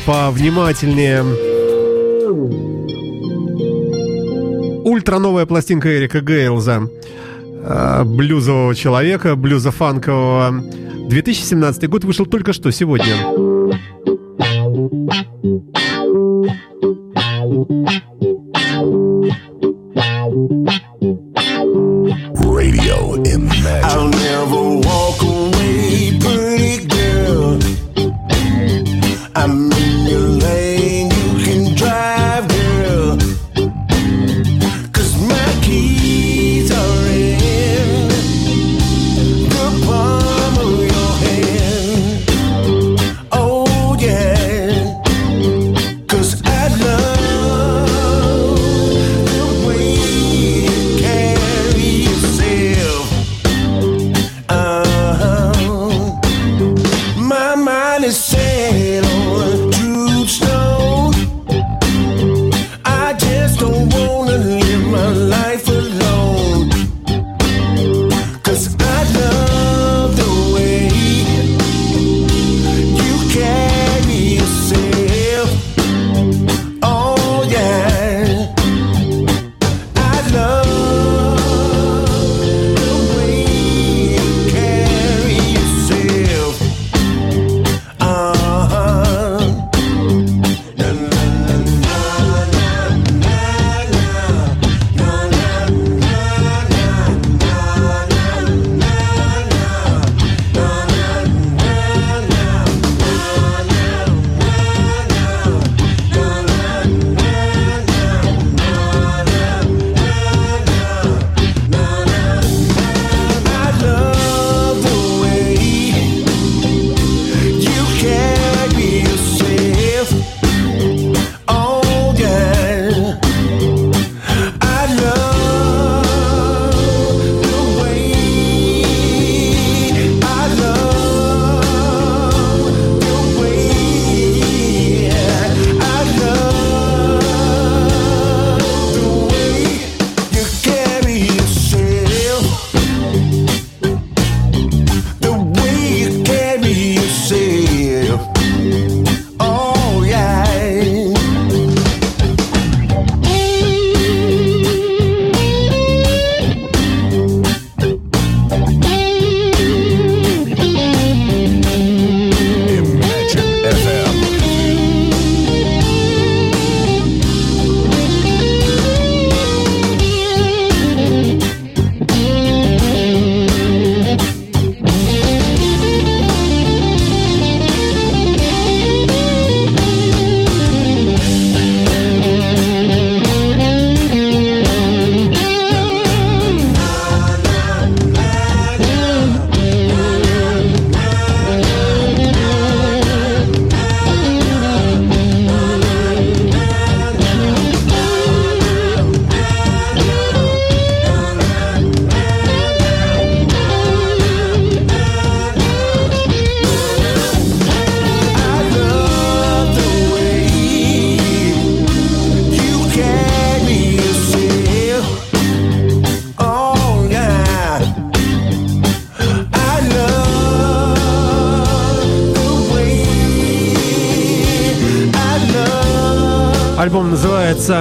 повнимательнее. 0.05 1.50
Ультра 4.91 5.19
новая 5.19 5.45
пластинка 5.45 5.97
Эрика 5.97 6.19
Гейлза. 6.19 6.81
э, 7.63 8.03
Блюзового 8.03 8.75
человека, 8.75 9.37
блюзофанкового. 9.37 10.65
2017 11.07 11.87
год 11.87 12.03
вышел 12.03 12.25
только 12.25 12.51
что 12.51 12.71
сегодня. 12.71 13.15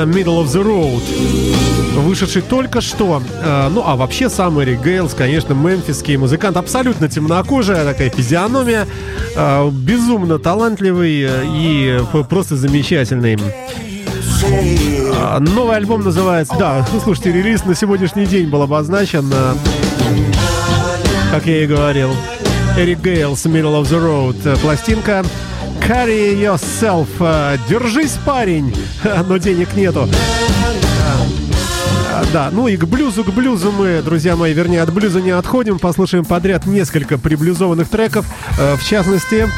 Middle 0.04 0.42
of 0.42 0.46
the 0.46 0.62
Road. 0.64 1.02
Вышедший 2.02 2.42
только 2.42 2.80
что. 2.80 3.22
Э, 3.42 3.68
Ну, 3.70 3.82
а 3.84 3.96
вообще 3.96 4.28
сам 4.30 4.60
Эрик 4.62 4.82
Гейлс, 4.84 5.14
конечно, 5.14 5.52
мемфисский 5.54 6.16
музыкант. 6.16 6.56
Абсолютно 6.56 7.08
темнокожая 7.08 7.84
такая 7.84 8.10
физиономия. 8.10 8.86
э, 9.36 9.70
Безумно 9.70 10.38
талантливый 10.38 11.22
э, 11.28 11.44
и 11.46 12.00
просто 12.28 12.56
замечательный. 12.56 13.38
А, 15.22 15.38
Новый 15.40 15.76
альбом 15.76 16.02
называется... 16.02 16.54
Да, 16.58 16.86
слушайте, 17.04 17.32
релиз 17.32 17.64
на 17.64 17.74
сегодняшний 17.74 18.26
день 18.26 18.48
был 18.48 18.62
обозначен. 18.62 19.30
э, 19.32 19.54
Как 21.30 21.46
я 21.46 21.64
и 21.64 21.66
говорил. 21.66 22.10
Эрик 22.78 23.00
Гейлс, 23.00 23.44
Middle 23.46 23.82
of 23.82 23.84
the 23.84 24.00
Road. 24.02 24.36
Э, 24.44 24.56
Пластинка 24.58 25.24
Carry 25.86 26.34
Yourself. 26.36 27.08
Э, 27.20 27.56
Держись, 27.68 28.16
парень, 28.24 28.74
но 29.28 29.36
денег 29.38 29.74
нету. 29.74 30.08
А, 32.12 32.24
Да, 32.32 32.50
ну 32.52 32.68
и 32.68 32.76
к 32.76 32.84
блюзу, 32.84 33.24
к 33.24 33.30
блюзу 33.30 33.72
мы, 33.72 34.02
друзья 34.02 34.36
мои, 34.36 34.52
вернее, 34.52 34.82
от 34.82 34.92
блюза 34.92 35.20
не 35.20 35.30
отходим. 35.30 35.78
Послушаем 35.78 36.24
подряд 36.24 36.66
несколько 36.66 37.18
приблюзованных 37.18 37.88
треков. 37.88 38.26
Э, 38.58 38.76
В 38.76 38.84
частности, 38.84 39.48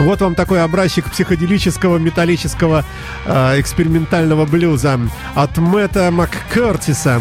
вот 0.00 0.20
вам 0.20 0.34
такой 0.34 0.62
образчик 0.62 1.10
психоделического 1.10 1.98
металлического 1.98 2.84
э, 3.24 3.60
экспериментального 3.60 4.46
блюза 4.46 4.98
от 5.34 5.56
Мэтта 5.58 6.10
МакКертиса. 6.10 7.20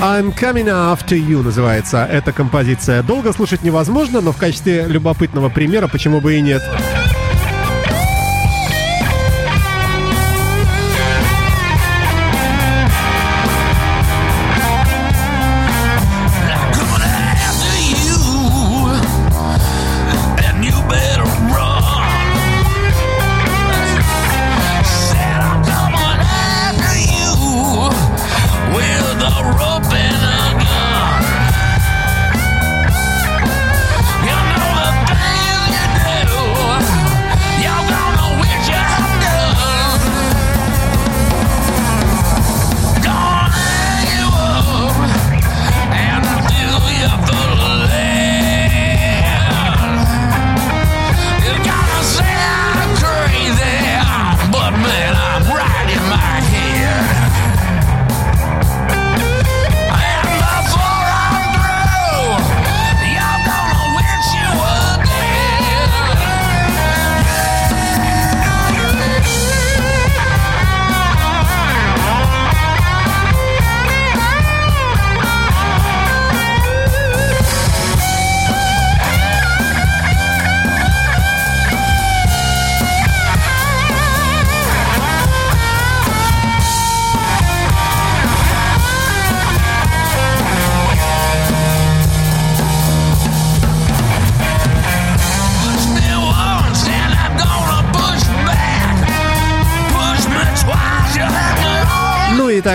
I'm 0.00 0.34
coming 0.36 0.66
after 0.66 1.16
you 1.16 1.42
называется 1.44 2.04
эта 2.10 2.32
композиция. 2.32 3.04
Долго 3.04 3.32
слушать 3.32 3.62
невозможно, 3.62 4.20
но 4.20 4.32
в 4.32 4.36
качестве 4.36 4.84
любопытного 4.88 5.48
примера 5.48 5.86
почему 5.86 6.20
бы 6.20 6.34
и 6.34 6.40
нет. 6.40 6.60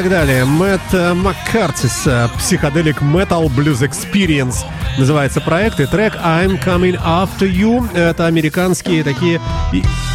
Так 0.04 0.12
далее. 0.12 0.46
Мэтт 0.46 0.94
э, 0.94 1.16
Маккартис, 1.16 2.06
э, 2.06 2.28
Psychedelic 2.38 3.00
Metal 3.02 3.48
Blues 3.48 3.82
Experience 3.82 4.58
называется 5.00 5.42
проект 5.42 5.80
и 5.80 5.88
трек 5.88 6.14
I'm 6.18 6.64
Coming 6.64 7.02
After 7.04 7.50
You. 7.52 7.92
Это 7.98 8.28
американские 8.28 9.04
такие 9.04 9.42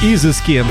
изыски. 0.00 0.64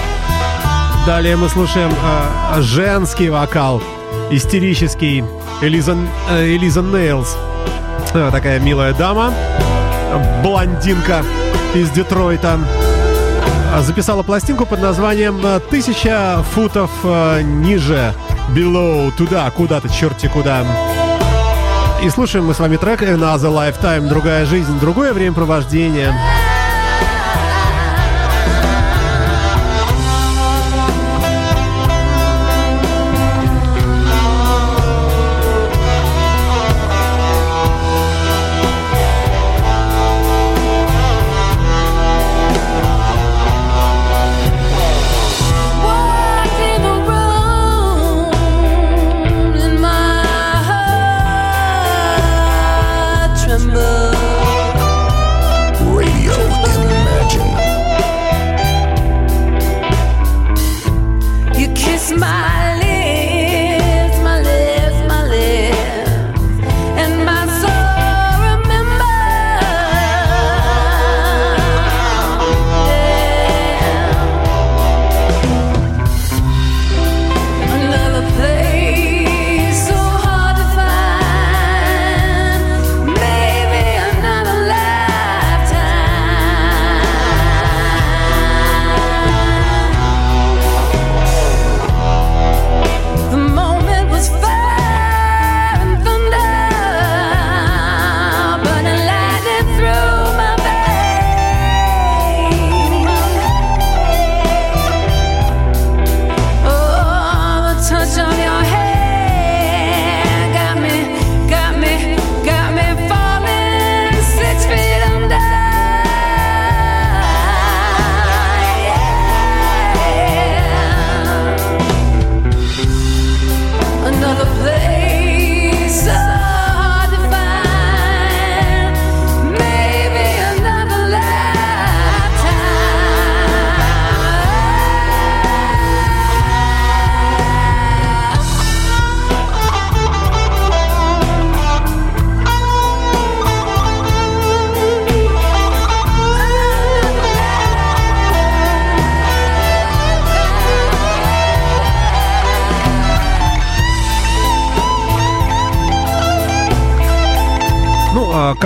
Далее 1.05 1.35
мы 1.35 1.49
слушаем 1.49 1.91
э, 1.91 2.61
женский 2.61 3.29
вокал, 3.29 3.83
истерический, 4.31 5.25
Элиза, 5.61 5.97
э, 6.29 6.55
Элиза 6.55 6.81
Нейлс. 6.81 7.35
Э, 8.13 8.29
такая 8.31 8.61
милая 8.61 8.93
дама, 8.93 9.33
блондинка 10.41 11.21
из 11.75 11.89
Детройта. 11.89 12.59
А, 13.73 13.81
записала 13.81 14.23
пластинку 14.23 14.65
под 14.65 14.81
названием 14.81 15.39
э, 15.45 15.59
«Тысяча 15.69 16.43
футов 16.53 16.91
э, 17.03 17.41
ниже, 17.41 18.13
below, 18.55 19.11
туда, 19.15 19.49
куда-то, 19.51 19.87
черти 19.89 20.27
куда». 20.27 20.65
И 22.03 22.09
слушаем 22.09 22.45
мы 22.45 22.53
с 22.53 22.59
вами 22.59 22.77
трек 22.77 23.01
«Another 23.01 23.53
Lifetime», 23.53 24.07
«Другая 24.07 24.45
жизнь», 24.45 24.79
«Другое 24.79 25.13
времяпровождение». 25.13 26.13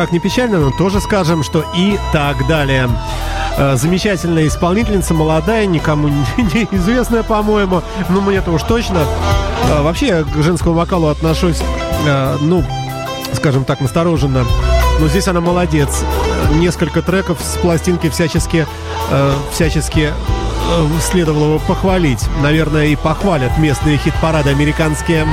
Как 0.06 0.12
ни 0.12 0.20
печально, 0.20 0.60
но 0.60 0.70
тоже 0.70 1.02
скажем, 1.02 1.42
что 1.42 1.66
и 1.76 1.98
так 2.14 2.46
далее. 2.46 2.88
Э, 3.58 3.76
Замечательная 3.76 4.46
исполнительница, 4.46 5.16
молодая, 5.16 5.66
никому 5.66 6.10
не 6.38 6.68
известная, 6.70 7.24
по-моему. 7.24 7.82
Ну, 8.10 8.22
мне-то 8.22 8.52
уж 8.52 8.62
точно. 8.62 9.00
Э, 9.68 9.82
Вообще, 9.82 10.08
я 10.08 10.24
к 10.24 10.44
женскому 10.44 10.76
вокалу 10.76 11.08
отношусь, 11.08 11.60
э, 12.06 12.38
ну, 12.40 12.64
скажем 13.34 13.66
так, 13.66 13.82
настороженно. 13.82 14.46
Но 15.00 15.08
здесь 15.08 15.28
она 15.28 15.42
молодец. 15.42 16.04
Несколько 16.54 17.02
треков 17.02 17.40
с 17.42 17.58
пластинки 17.58 18.08
всячески, 18.10 18.68
всячески 19.52 20.14
следовало 21.02 21.58
бы 21.58 21.60
похвалить. 21.66 22.24
Наверное, 22.44 22.86
и 22.86 22.96
похвалят 22.96 23.58
местные 23.58 23.98
хит-парады 23.98 24.52
американские. 24.52 25.26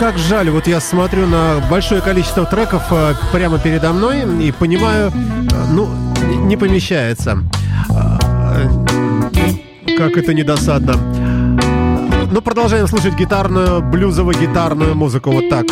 Как 0.00 0.16
жаль, 0.16 0.48
вот 0.48 0.66
я 0.66 0.80
смотрю 0.80 1.26
на 1.26 1.60
большое 1.70 2.00
количество 2.00 2.46
треков 2.46 2.84
э, 2.90 3.12
прямо 3.34 3.58
передо 3.58 3.92
мной 3.92 4.22
и 4.42 4.50
понимаю, 4.50 5.10
э, 5.10 5.64
ну, 5.74 5.90
не 6.46 6.56
помещается. 6.56 7.42
Э, 7.90 8.18
Как 9.98 10.16
это 10.16 10.32
недосадно. 10.32 10.94
Ну, 12.32 12.40
продолжаем 12.40 12.86
слушать 12.88 13.14
гитарную, 13.14 13.82
блюзово-гитарную 13.82 14.94
музыку 14.94 15.32
вот 15.32 15.50
так. 15.50 15.66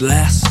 Last 0.00 0.41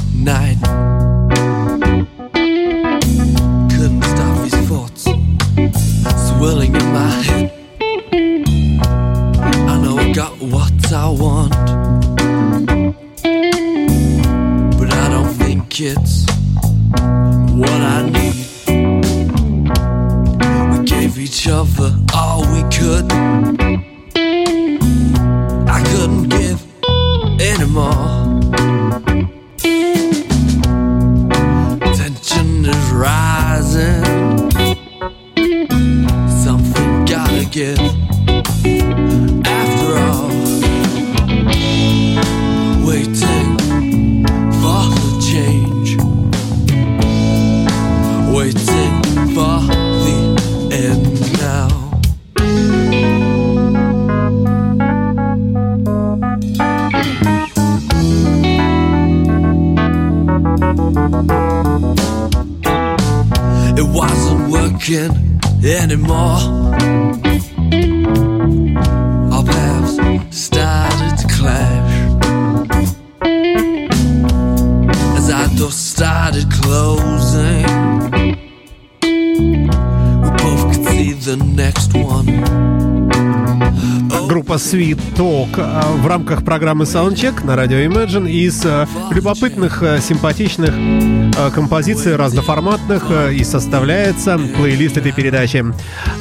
в 86.02 86.08
рамках 86.08 86.44
программы 86.44 86.86
Soundcheck 86.86 87.46
на 87.46 87.56
радио 87.56 87.78
Imagine 87.78 88.28
из 88.28 88.66
э, 88.66 88.88
любопытных, 89.12 89.84
э, 89.84 90.00
симпатичных 90.02 90.72
э, 90.74 91.52
композиций 91.54 92.16
разноформатных 92.16 93.04
и 93.32 93.44
составляется 93.44 94.40
плейлист 94.58 94.98
этой 94.98 95.12
передачи. 95.12 95.64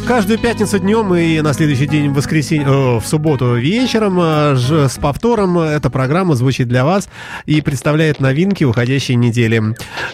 Каждую 0.06 0.38
пятницу 0.38 0.78
днем 0.78 1.14
и 1.14 1.40
на 1.40 1.54
следующий 1.54 1.86
день 1.86 2.10
в 2.10 2.14
воскресенье, 2.14 2.98
в 2.98 3.02
субботу 3.06 3.54
вечером 3.54 4.20
с 4.20 4.98
повтором 5.00 5.58
эта 5.58 5.88
программа 5.88 6.34
звучит 6.34 6.68
для 6.68 6.84
вас 6.84 7.08
и 7.46 7.62
представляет 7.62 8.20
новинки 8.20 8.64
уходящей 8.64 9.14
недели. 9.14 9.62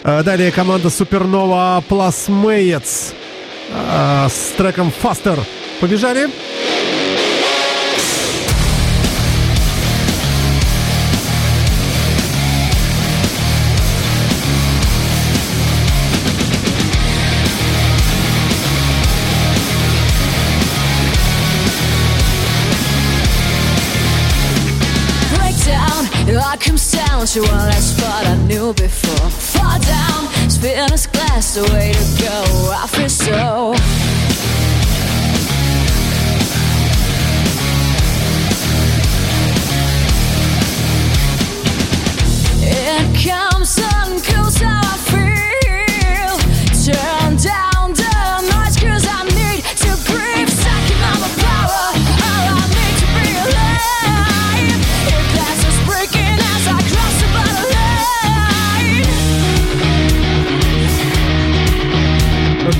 Далее 0.03 0.51
команда 0.51 0.87
Plasmates 1.89 3.13
э, 3.69 4.27
с 4.29 4.55
треком 4.57 4.93
Faster. 5.03 5.37
Побежали? 5.81 6.27
breakdown. 6.27 6.66
To 27.33 27.41
well, 27.41 27.65
that's 27.65 27.93
what 27.99 28.25
I 28.25 28.35
knew 28.45 28.73
before. 28.73 29.29
Fall 29.29 29.79
down, 29.81 30.49
spin 30.49 30.89
this 30.89 31.07
glass, 31.07 31.55
the 31.55 31.63
way 31.73 31.91
to 31.91 32.23
go. 32.23 32.71
I 32.71 32.87
feel 32.87 33.09
so. 33.09 34.06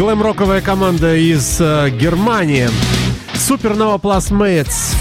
Глэм-роковая 0.07 0.61
команда 0.61 1.17
из 1.17 1.57
э, 1.59 1.89
Германии. 1.89 2.69
Supernova 3.33 3.99
Plasmates. 3.99 4.95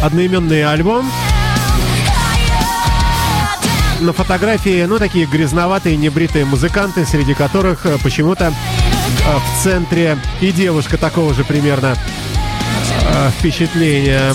Одноименный 0.00 0.64
альбом. 0.64 1.04
На 4.00 4.14
фотографии, 4.14 4.82
ну, 4.86 4.98
такие 4.98 5.26
грязноватые, 5.26 5.98
небритые 5.98 6.46
музыканты, 6.46 7.04
среди 7.04 7.34
которых 7.34 7.84
э, 7.84 7.98
почему-то 8.02 8.46
э, 8.46 8.52
в 9.36 9.62
центре 9.62 10.16
и 10.40 10.50
девушка 10.50 10.96
такого 10.96 11.34
же 11.34 11.44
примерно 11.44 11.96
э, 11.96 13.30
впечатления. 13.38 14.32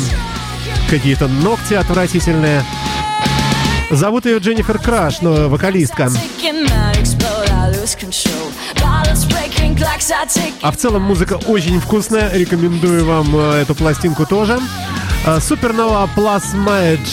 Какие-то 0.91 1.27
ногти 1.27 1.73
отвратительные. 1.73 2.63
Зовут 3.91 4.25
ее 4.25 4.39
Дженнифер 4.39 4.79
Краш, 4.79 5.21
но 5.21 5.49
вокалистка. 5.49 6.09
А 10.61 10.71
в 10.71 10.77
целом 10.77 11.01
музыка 11.03 11.39
очень 11.47 11.79
вкусная, 11.79 12.31
рекомендую 12.33 13.05
вам 13.05 13.35
э, 13.35 13.61
эту 13.61 13.75
пластинку 13.75 14.25
тоже. 14.25 14.59
Э, 15.25 15.37
Supernova 15.37 16.09
Plus 16.15 16.43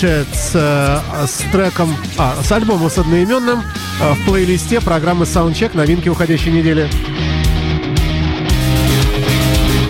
Jets 0.01 0.51
э, 0.55 1.27
с 1.27 1.53
треком, 1.53 1.97
а, 2.16 2.37
с 2.43 2.51
альбомом 2.53 2.91
с 2.91 2.99
одноименным 2.99 3.62
в 4.01 4.25
плейлисте 4.25 4.81
программы 4.81 5.25
Soundcheck 5.25 5.77
новинки 5.77 6.09
уходящей 6.09 6.53
недели. 6.53 6.89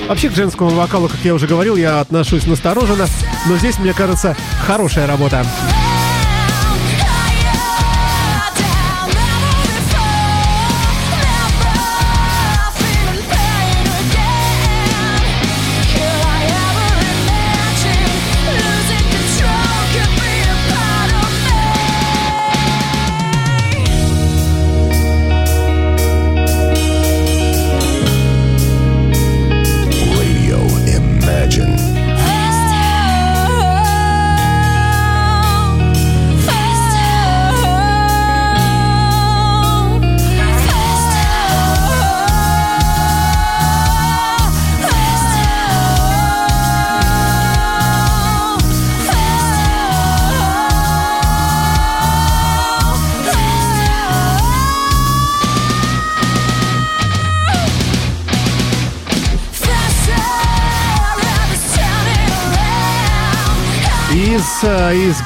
Вообще 0.09 0.29
к 0.29 0.35
женскому 0.35 0.71
вокалу, 0.71 1.09
как 1.09 1.21
я 1.23 1.35
уже 1.35 1.47
говорил, 1.47 1.77
я 1.77 2.01
отношусь 2.01 2.45
настороженно, 2.45 3.07
но 3.47 3.57
здесь, 3.59 3.79
мне 3.79 3.93
кажется, 3.93 4.37
хорошая 4.67 5.07
работа. 5.07 5.47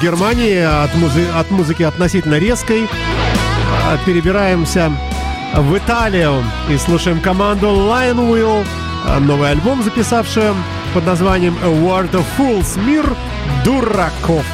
Германии 0.05 0.59
от, 0.59 0.93
музы- 0.93 1.31
от 1.35 1.49
музыки 1.49 1.81
относительно 1.81 2.35
резкой 2.37 2.83
э, 2.83 3.97
перебираемся 4.05 4.91
в 5.55 5.75
Италию 5.75 6.43
и 6.69 6.77
слушаем 6.77 7.19
команду 7.21 7.69
Lion 7.69 8.19
Will, 8.31 8.63
э, 9.07 9.19
новый 9.19 9.49
альбом, 9.49 9.81
записавший 9.81 10.53
под 10.93 11.07
названием 11.07 11.57
A 11.63 11.69
World 11.69 12.11
of 12.11 12.23
Fools, 12.37 12.79
мир 12.85 13.03
дураков. 13.63 14.45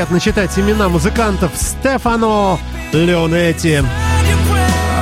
Приятно 0.00 0.18
читать 0.18 0.58
имена 0.58 0.88
музыкантов 0.88 1.52
Стефано 1.54 2.58
Леонетти, 2.94 3.82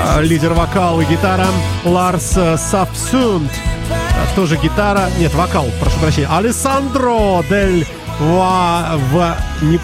а, 0.02 0.20
лидер 0.20 0.54
вокала 0.54 1.00
и 1.02 1.04
гитара 1.04 1.46
Ларс 1.84 2.32
э, 2.34 2.56
Сафсунд, 2.56 3.48
а, 3.92 4.34
тоже 4.34 4.56
гитара, 4.56 5.08
нет, 5.20 5.32
вокал, 5.34 5.66
прошу 5.78 6.00
прощения, 6.00 6.26
Алессандро 6.28 7.44
Дель 7.48 7.86
Ва... 8.18 8.98
Ва... 9.12 9.36
не- 9.62 9.78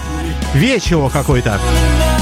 Вечио 0.54 1.08
какой-то. 1.10 1.60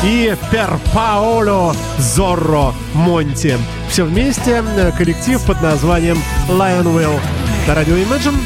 И 0.04 0.36
Пер 0.50 0.78
Паоло 0.92 1.74
Зорро 1.96 2.74
Монти. 2.92 3.56
Все 3.88 4.04
вместе 4.04 4.62
э, 4.76 4.92
коллектив 4.98 5.40
под 5.46 5.62
названием 5.62 6.18
Lionwell. 6.46 7.18
На 7.66 7.74
радио 7.74 7.94
Imagine, 7.94 8.36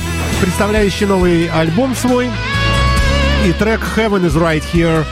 представляющий 0.40 1.06
новый 1.06 1.48
альбом 1.48 1.96
свой 1.96 2.30
и 3.46 3.52
трек 3.52 3.80
Heaven 3.96 4.24
is 4.24 4.34
Right 4.34 4.64
Here. 4.72 5.04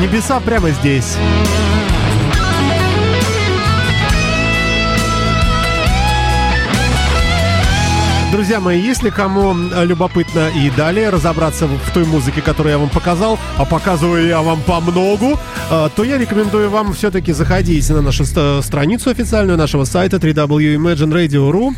Небеса 0.00 0.40
прямо 0.40 0.70
здесь. 0.70 1.16
Друзья 8.32 8.60
мои, 8.60 8.80
если 8.80 9.10
кому 9.10 9.54
э, 9.54 9.84
любопытно 9.84 10.48
и 10.56 10.70
далее 10.70 11.10
разобраться 11.10 11.66
в 11.66 11.90
той 11.92 12.06
музыке, 12.06 12.40
которую 12.40 12.72
я 12.72 12.78
вам 12.78 12.88
показал, 12.88 13.38
а 13.58 13.66
показываю 13.66 14.26
я 14.26 14.40
вам 14.40 14.62
по 14.62 14.80
многу, 14.80 15.38
э, 15.70 15.88
то 15.94 16.02
я 16.02 16.16
рекомендую 16.16 16.70
вам 16.70 16.94
все-таки 16.94 17.32
заходить 17.32 17.86
на 17.90 18.00
нашу 18.00 18.24
ст- 18.24 18.62
страницу 18.64 19.10
официальную 19.10 19.58
нашего 19.58 19.84
сайта 19.84 20.16
www.imagineradio.ru 20.16 21.74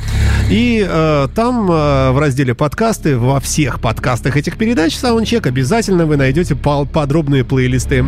и 0.49 0.87
э, 0.89 1.29
там 1.35 1.69
э, 1.69 2.11
в 2.13 2.19
разделе 2.21 2.55
подкасты, 2.55 3.19
во 3.19 3.41
всех 3.41 3.81
подкастах 3.81 4.37
этих 4.37 4.57
передач 4.57 4.95
Soundcheck 4.95 5.49
обязательно 5.49 6.07
вы 6.07 6.17
найдете 6.17 6.55
подробные 6.55 7.45
плейлисты. 7.45 8.05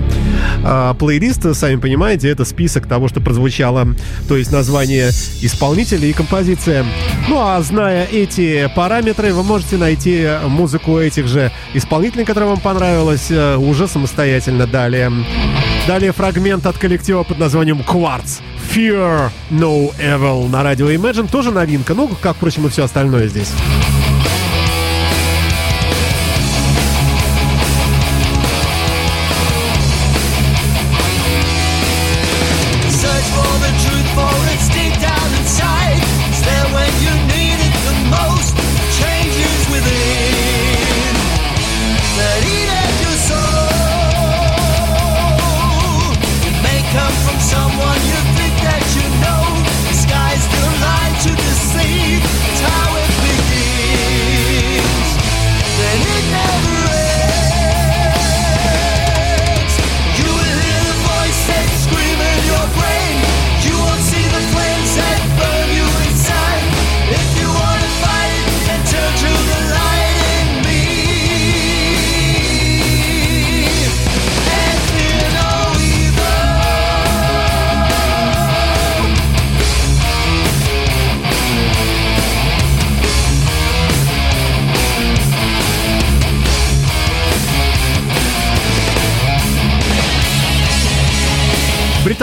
А, 0.65 0.95
плейлист, 0.95 1.55
сами 1.57 1.77
понимаете, 1.77 2.29
это 2.29 2.45
список 2.45 2.87
того, 2.87 3.09
что 3.09 3.21
прозвучало, 3.21 3.89
то 4.29 4.37
есть 4.37 4.53
название 4.53 5.09
исполнителя 5.43 6.07
и 6.07 6.13
композиция. 6.13 6.85
Ну 7.29 7.39
а 7.41 7.61
зная 7.63 8.05
эти 8.07 8.36
параметры, 8.75 9.33
вы 9.33 9.43
можете 9.43 9.77
найти 9.77 10.29
музыку 10.47 10.99
этих 10.99 11.27
же 11.27 11.51
исполнителей, 11.75 12.25
которая 12.25 12.51
вам 12.51 12.61
понравилась, 12.61 13.31
э, 13.31 13.57
уже 13.57 13.89
самостоятельно 13.89 14.67
далее. 14.67 15.13
Далее 15.87 16.13
фрагмент 16.13 16.67
от 16.67 16.79
коллектива 16.79 17.23
под 17.23 17.39
названием 17.39 17.81
Quartz. 17.81 18.41
Fear 18.75 19.31
No 19.51 19.93
Evil 19.99 20.49
на 20.49 20.63
радио 20.63 20.91
Imagine. 20.91 21.31
Тоже 21.31 21.51
новинка, 21.51 21.95
ну, 21.95 22.09
как, 22.21 22.37
впрочем, 22.37 22.67
и 22.67 22.71
все 22.71 22.85
остальное 22.85 23.29
здесь. 23.29 23.53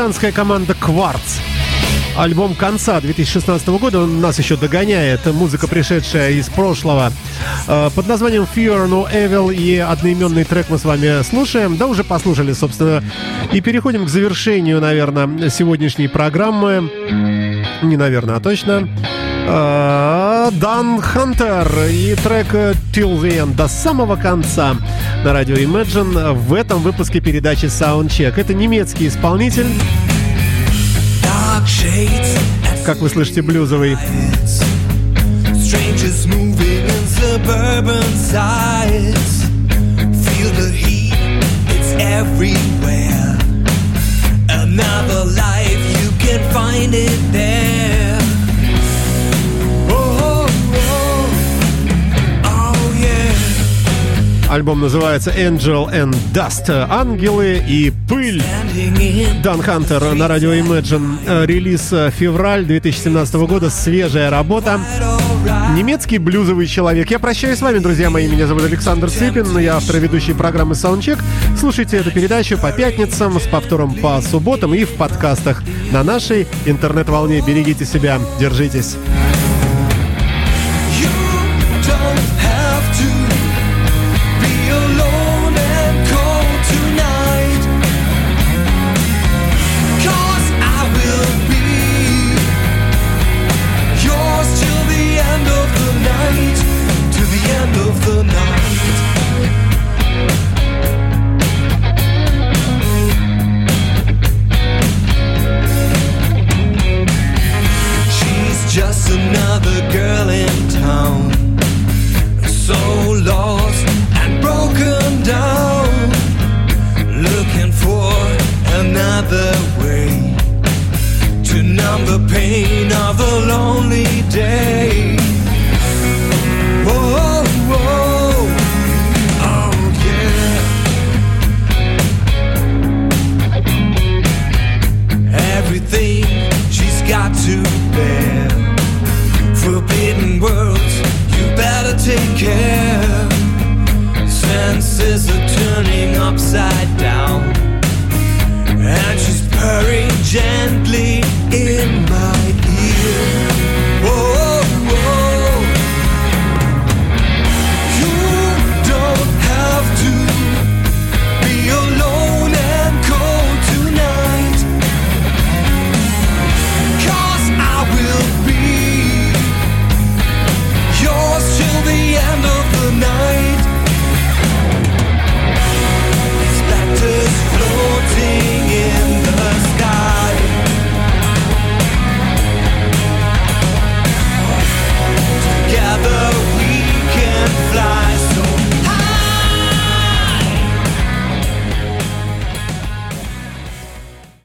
Британская 0.03 0.33
команда 0.33 0.73
Quartz. 0.73 1.39
Альбом 2.17 2.55
конца 2.55 2.99
2016 2.99 3.65
года, 3.69 4.01
он 4.01 4.19
нас 4.19 4.37
еще 4.37 4.57
догоняет. 4.57 5.25
Музыка, 5.27 5.65
пришедшая 5.65 6.31
из 6.31 6.49
прошлого. 6.49 7.13
Э, 7.69 7.89
Под 7.95 8.05
названием 8.07 8.43
Fear 8.43 8.89
No 8.89 9.09
Evil 9.09 9.55
и 9.55 9.77
одноименный 9.77 10.43
трек 10.43 10.65
мы 10.67 10.77
с 10.77 10.83
вами 10.83 11.23
слушаем. 11.23 11.77
Да, 11.77 11.87
уже 11.87 12.03
послушали, 12.03 12.51
собственно. 12.51 13.01
И 13.53 13.61
переходим 13.61 14.05
к 14.05 14.09
завершению, 14.09 14.81
наверное, 14.81 15.49
сегодняшней 15.49 16.09
программы. 16.09 16.91
Не 17.81 17.95
наверное, 17.95 18.35
а 18.35 18.39
точно. 18.41 18.89
Э, 20.43 20.51
Дан 20.51 21.01
Хантер 21.01 21.67
и 21.89 22.15
трек 22.15 22.53
э, 22.53 22.73
Till 22.93 23.21
the 23.21 23.37
End 23.37 23.55
до 23.55 23.67
самого 23.67 24.15
конца 24.15 24.75
на 25.23 25.31
радио 25.31 25.55
Imagine 25.55 26.33
в 26.33 26.53
этом 26.53 26.81
выпуске 26.81 27.21
передачи 27.21 27.65
Soundcheck. 27.65 28.33
Это 28.35 28.53
немецкий 28.53 29.07
исполнитель, 29.07 29.67
как 32.85 32.97
вы 32.97 33.09
слышите, 33.09 33.41
блюзовый. 33.41 33.97
Another 44.49 45.25
life, 45.25 45.81
you 46.01 46.09
can 46.19 46.41
find 46.51 46.93
it 46.93 47.31
there. 47.31 47.62
Альбом 54.53 54.81
называется 54.81 55.31
Angel 55.31 55.91
and 55.91 56.15
Dust. 56.31 56.69
Ангелы 56.69 57.59
и 57.67 57.91
пыль. 58.07 58.39
Дан 59.41 59.63
Хантер 59.63 60.13
на 60.13 60.27
радио 60.27 60.53
Imagine. 60.53 61.17
Э, 61.25 61.45
Релиз 61.47 61.91
э, 61.91 62.11
февраль 62.11 62.63
2017 62.63 63.33
года. 63.33 63.71
Свежая 63.71 64.29
работа. 64.29 64.79
Немецкий 65.75 66.19
блюзовый 66.19 66.67
человек. 66.67 67.09
Я 67.09 67.17
прощаюсь 67.17 67.57
с 67.57 67.61
вами, 67.63 67.79
друзья 67.79 68.11
мои. 68.11 68.27
Меня 68.27 68.45
зовут 68.45 68.65
Александр 68.65 69.09
Цыпин. 69.09 69.57
Я 69.57 69.77
автор 69.77 69.95
и 69.95 69.99
ведущий 69.99 70.33
программы 70.33 70.73
Soundcheck. 70.75 71.19
Слушайте 71.59 71.97
эту 71.97 72.11
передачу 72.11 72.55
по 72.55 72.71
пятницам, 72.71 73.39
с 73.39 73.47
повтором 73.47 73.95
по 73.95 74.21
субботам 74.21 74.75
и 74.75 74.83
в 74.83 74.91
подкастах 74.91 75.63
на 75.91 76.03
нашей 76.03 76.45
интернет-волне. 76.67 77.41
Берегите 77.41 77.85
себя, 77.85 78.19
держитесь. 78.39 78.97